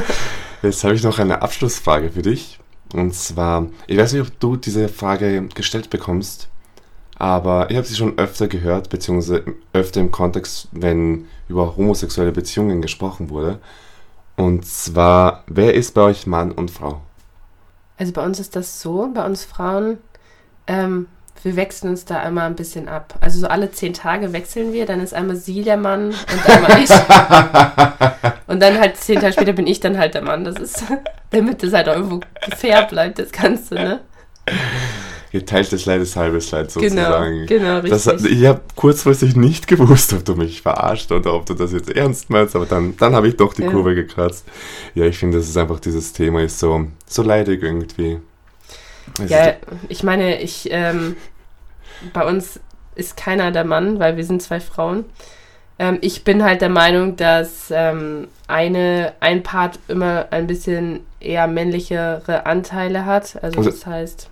Jetzt 0.61 0.83
habe 0.83 0.95
ich 0.95 1.03
noch 1.03 1.19
eine 1.19 1.41
Abschlussfrage 1.41 2.11
für 2.11 2.21
dich. 2.21 2.59
Und 2.93 3.13
zwar, 3.13 3.67
ich 3.87 3.97
weiß 3.97 4.13
nicht, 4.13 4.21
ob 4.21 4.39
du 4.39 4.55
diese 4.55 4.87
Frage 4.87 5.47
gestellt 5.53 5.89
bekommst, 5.89 6.49
aber 7.17 7.69
ich 7.69 7.77
habe 7.77 7.87
sie 7.87 7.95
schon 7.95 8.17
öfter 8.17 8.47
gehört, 8.47 8.89
beziehungsweise 8.89 9.43
öfter 9.73 10.01
im 10.01 10.11
Kontext, 10.11 10.67
wenn 10.71 11.25
über 11.47 11.75
homosexuelle 11.75 12.31
Beziehungen 12.31 12.81
gesprochen 12.81 13.29
wurde. 13.29 13.59
Und 14.35 14.65
zwar, 14.65 15.43
wer 15.47 15.73
ist 15.73 15.93
bei 15.93 16.01
euch 16.01 16.27
Mann 16.27 16.51
und 16.51 16.71
Frau? 16.71 17.01
Also 17.97 18.11
bei 18.11 18.23
uns 18.23 18.39
ist 18.39 18.55
das 18.55 18.81
so, 18.81 19.09
bei 19.13 19.25
uns 19.25 19.45
Frauen, 19.45 19.97
ähm, 20.67 21.07
wir 21.43 21.55
wechseln 21.55 21.89
uns 21.89 22.05
da 22.05 22.19
einmal 22.19 22.47
ein 22.47 22.55
bisschen 22.55 22.87
ab. 22.87 23.15
Also 23.21 23.39
so 23.39 23.47
alle 23.47 23.71
zehn 23.71 23.93
Tage 23.93 24.33
wechseln 24.33 24.73
wir, 24.73 24.85
dann 24.85 24.99
ist 24.99 25.13
einmal 25.13 25.35
sie 25.35 25.63
der 25.63 25.77
Mann 25.77 26.07
und 26.07 26.49
einmal 26.49 26.83
ich. 26.83 26.89
und 28.47 28.61
dann 28.61 28.79
halt 28.79 28.97
zehn 28.97 29.19
Tage 29.19 29.33
später 29.33 29.53
bin 29.53 29.67
ich 29.67 29.79
dann 29.79 29.97
halt 29.97 30.15
der 30.15 30.23
Mann. 30.23 30.43
Das 30.43 30.55
ist, 30.55 30.83
damit 31.31 31.61
das 31.61 31.73
halt 31.73 31.89
auch 31.89 31.95
irgendwo 31.95 32.21
fair 32.55 32.83
bleibt, 32.83 33.19
das 33.19 33.31
Ganze, 33.31 33.75
ne? 33.75 33.99
Geteiltes 35.31 35.85
Leid 35.85 36.01
ist 36.01 36.15
halbes 36.15 36.49
Leid 36.51 36.73
genau, 36.73 36.87
sozusagen. 36.87 37.45
Genau, 37.45 37.47
genau, 37.47 37.79
richtig. 37.79 38.03
Das, 38.03 38.23
ich 38.23 38.45
habe 38.45 38.61
kurzfristig 38.75 39.35
nicht 39.35 39.67
gewusst, 39.67 40.13
ob 40.13 40.23
du 40.23 40.35
mich 40.35 40.61
verarscht 40.61 41.11
oder 41.11 41.33
ob 41.33 41.45
du 41.45 41.53
das 41.53 41.73
jetzt 41.73 41.89
ernst 41.89 42.29
meinst, 42.29 42.55
aber 42.55 42.65
dann, 42.65 42.95
dann 42.95 43.13
habe 43.13 43.27
ich 43.27 43.35
doch 43.35 43.53
die 43.53 43.63
ja. 43.63 43.69
Kurve 43.69 43.95
gekratzt. 43.95 44.45
Ja, 44.93 45.03
ich 45.05 45.17
finde, 45.17 45.37
das 45.37 45.49
ist 45.49 45.57
einfach, 45.57 45.79
dieses 45.81 46.13
Thema 46.13 46.41
ist 46.41 46.57
so, 46.57 46.87
so 47.05 47.21
leidig 47.21 47.63
irgendwie. 47.63 48.19
Ja, 49.27 49.53
ich 49.89 50.03
meine, 50.03 50.41
ich, 50.41 50.67
ähm, 50.71 51.15
bei 52.13 52.25
uns 52.25 52.59
ist 52.95 53.17
keiner 53.17 53.51
der 53.51 53.65
Mann, 53.65 53.99
weil 53.99 54.17
wir 54.17 54.23
sind 54.23 54.41
zwei 54.41 54.59
Frauen. 54.59 55.05
Ähm, 55.77 55.97
ich 56.01 56.23
bin 56.23 56.43
halt 56.43 56.61
der 56.61 56.69
Meinung, 56.69 57.15
dass 57.17 57.69
ähm, 57.69 58.27
eine, 58.47 59.13
ein 59.19 59.43
Part 59.43 59.79
immer 59.87 60.27
ein 60.31 60.47
bisschen 60.47 61.01
eher 61.19 61.47
männlichere 61.47 62.45
Anteile 62.45 63.05
hat. 63.05 63.37
Also, 63.43 63.57
Also- 63.59 63.69
das 63.71 63.85
heißt, 63.85 64.29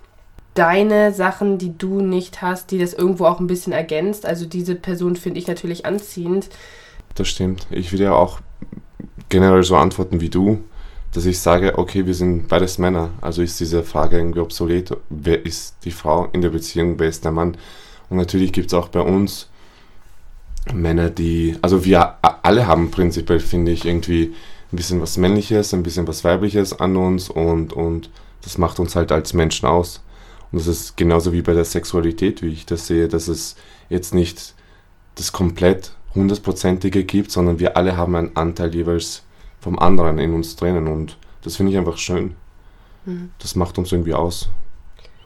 deine 0.54 1.12
Sachen, 1.12 1.58
die 1.58 1.76
du 1.76 2.00
nicht 2.00 2.40
hast, 2.40 2.70
die 2.70 2.78
das 2.78 2.94
irgendwo 2.94 3.26
auch 3.26 3.40
ein 3.40 3.46
bisschen 3.48 3.72
ergänzt. 3.72 4.24
Also 4.24 4.46
diese 4.46 4.74
Person 4.76 5.16
finde 5.16 5.38
ich 5.40 5.46
natürlich 5.48 5.84
anziehend. 5.84 6.48
Das 7.16 7.28
stimmt. 7.28 7.66
Ich 7.70 7.92
würde 7.92 8.04
ja 8.04 8.12
auch 8.12 8.40
generell 9.28 9.64
so 9.64 9.76
antworten 9.76 10.20
wie 10.20 10.30
du, 10.30 10.62
dass 11.14 11.26
ich 11.26 11.38
sage, 11.38 11.78
okay, 11.78 12.06
wir 12.06 12.14
sind 12.14 12.48
beides 12.48 12.78
Männer. 12.78 13.10
Also 13.20 13.40
ist 13.40 13.60
diese 13.60 13.84
Frage 13.84 14.18
irgendwie 14.18 14.40
obsolet. 14.40 14.96
Wer 15.08 15.46
ist 15.46 15.76
die 15.84 15.92
Frau 15.92 16.28
in 16.32 16.42
der 16.42 16.50
Beziehung, 16.50 16.98
wer 16.98 17.08
ist 17.08 17.24
der 17.24 17.30
Mann? 17.30 17.56
Und 18.10 18.16
natürlich 18.16 18.52
gibt 18.52 18.66
es 18.66 18.74
auch 18.74 18.88
bei 18.88 19.00
uns 19.00 19.48
Männer, 20.72 21.10
die, 21.10 21.56
also 21.62 21.84
wir 21.84 22.16
alle 22.42 22.66
haben 22.66 22.90
prinzipiell, 22.90 23.38
finde 23.38 23.70
ich, 23.70 23.84
irgendwie 23.84 24.34
ein 24.72 24.76
bisschen 24.76 25.00
was 25.00 25.16
Männliches, 25.16 25.72
ein 25.72 25.84
bisschen 25.84 26.08
was 26.08 26.24
Weibliches 26.24 26.78
an 26.80 26.96
uns 26.96 27.28
und, 27.28 27.72
und 27.72 28.10
das 28.42 28.58
macht 28.58 28.80
uns 28.80 28.96
halt 28.96 29.12
als 29.12 29.34
Menschen 29.34 29.66
aus. 29.66 30.02
Und 30.50 30.60
das 30.60 30.66
ist 30.66 30.96
genauso 30.96 31.32
wie 31.32 31.42
bei 31.42 31.52
der 31.52 31.64
Sexualität, 31.64 32.42
wie 32.42 32.52
ich 32.52 32.66
das 32.66 32.86
sehe, 32.86 33.08
dass 33.08 33.28
es 33.28 33.56
jetzt 33.88 34.14
nicht 34.14 34.54
das 35.14 35.32
komplett 35.32 35.92
hundertprozentige 36.14 37.04
gibt, 37.04 37.30
sondern 37.30 37.60
wir 37.60 37.76
alle 37.76 37.96
haben 37.96 38.16
einen 38.16 38.36
Anteil 38.36 38.74
jeweils 38.74 39.22
vom 39.64 39.78
anderen 39.78 40.18
in 40.18 40.34
uns 40.34 40.56
drinnen 40.56 40.86
und 40.86 41.16
das 41.42 41.56
finde 41.56 41.72
ich 41.72 41.78
einfach 41.78 41.96
schön. 41.96 42.36
Mhm. 43.06 43.30
Das 43.38 43.56
macht 43.56 43.78
uns 43.78 43.90
irgendwie 43.90 44.12
aus. 44.12 44.50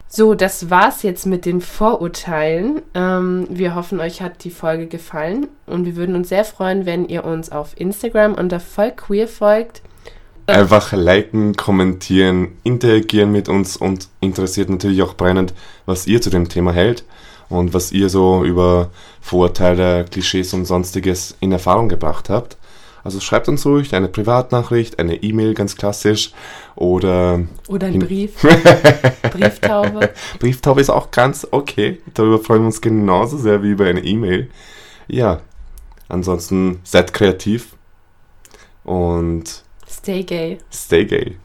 So, 0.06 0.34
das 0.34 0.70
war's 0.70 1.02
jetzt 1.02 1.26
mit 1.26 1.44
den 1.44 1.60
Vorurteilen. 1.60 2.80
Ähm, 2.94 3.46
wir 3.50 3.74
hoffen, 3.74 4.00
euch 4.00 4.22
hat 4.22 4.44
die 4.44 4.50
Folge 4.50 4.86
gefallen 4.86 5.48
und 5.66 5.84
wir 5.84 5.96
würden 5.96 6.14
uns 6.14 6.30
sehr 6.30 6.44
freuen, 6.44 6.86
wenn 6.86 7.06
ihr 7.08 7.24
uns 7.24 7.50
auf 7.50 7.78
Instagram 7.78 8.34
unter 8.34 8.60
vollqueer 8.60 9.28
folgt. 9.28 9.82
Einfach 10.46 10.92
liken, 10.92 11.56
kommentieren, 11.56 12.52
interagieren 12.62 13.32
mit 13.32 13.50
uns 13.50 13.76
und 13.76 14.08
interessiert 14.20 14.70
natürlich 14.70 15.02
auch 15.02 15.14
brennend, 15.14 15.52
was 15.84 16.06
ihr 16.06 16.22
zu 16.22 16.30
dem 16.30 16.48
Thema 16.48 16.72
hält 16.72 17.04
und 17.48 17.74
was 17.74 17.92
ihr 17.92 18.08
so 18.08 18.44
über 18.44 18.90
Vorurteile, 19.20 20.04
Klischees 20.04 20.54
und 20.54 20.64
sonstiges 20.64 21.36
in 21.40 21.52
Erfahrung 21.52 21.88
gebracht 21.88 22.30
habt. 22.30 22.56
Also 23.04 23.20
schreibt 23.20 23.48
uns 23.48 23.64
ruhig 23.64 23.94
eine 23.94 24.08
Privatnachricht, 24.08 24.98
eine 24.98 25.16
E-Mail 25.22 25.54
ganz 25.54 25.76
klassisch 25.76 26.32
oder 26.74 27.40
Oder 27.68 27.86
ein 27.86 27.94
In- 27.94 28.00
Brief. 28.00 28.34
Brieftaube. 29.32 30.10
Brieftaube 30.38 30.80
ist 30.80 30.90
auch 30.90 31.10
ganz 31.10 31.46
okay. 31.50 32.00
Darüber 32.14 32.38
freuen 32.38 32.62
wir 32.62 32.66
uns 32.66 32.80
genauso 32.80 33.36
sehr 33.38 33.62
wie 33.62 33.70
über 33.70 33.86
eine 33.86 34.00
E-Mail. 34.04 34.50
Ja, 35.06 35.40
ansonsten 36.08 36.80
seid 36.84 37.12
kreativ 37.14 37.74
und 38.84 39.62
Stay 39.88 40.22
gay. 40.22 40.58
stay 40.72 41.04
gay. 41.04 41.36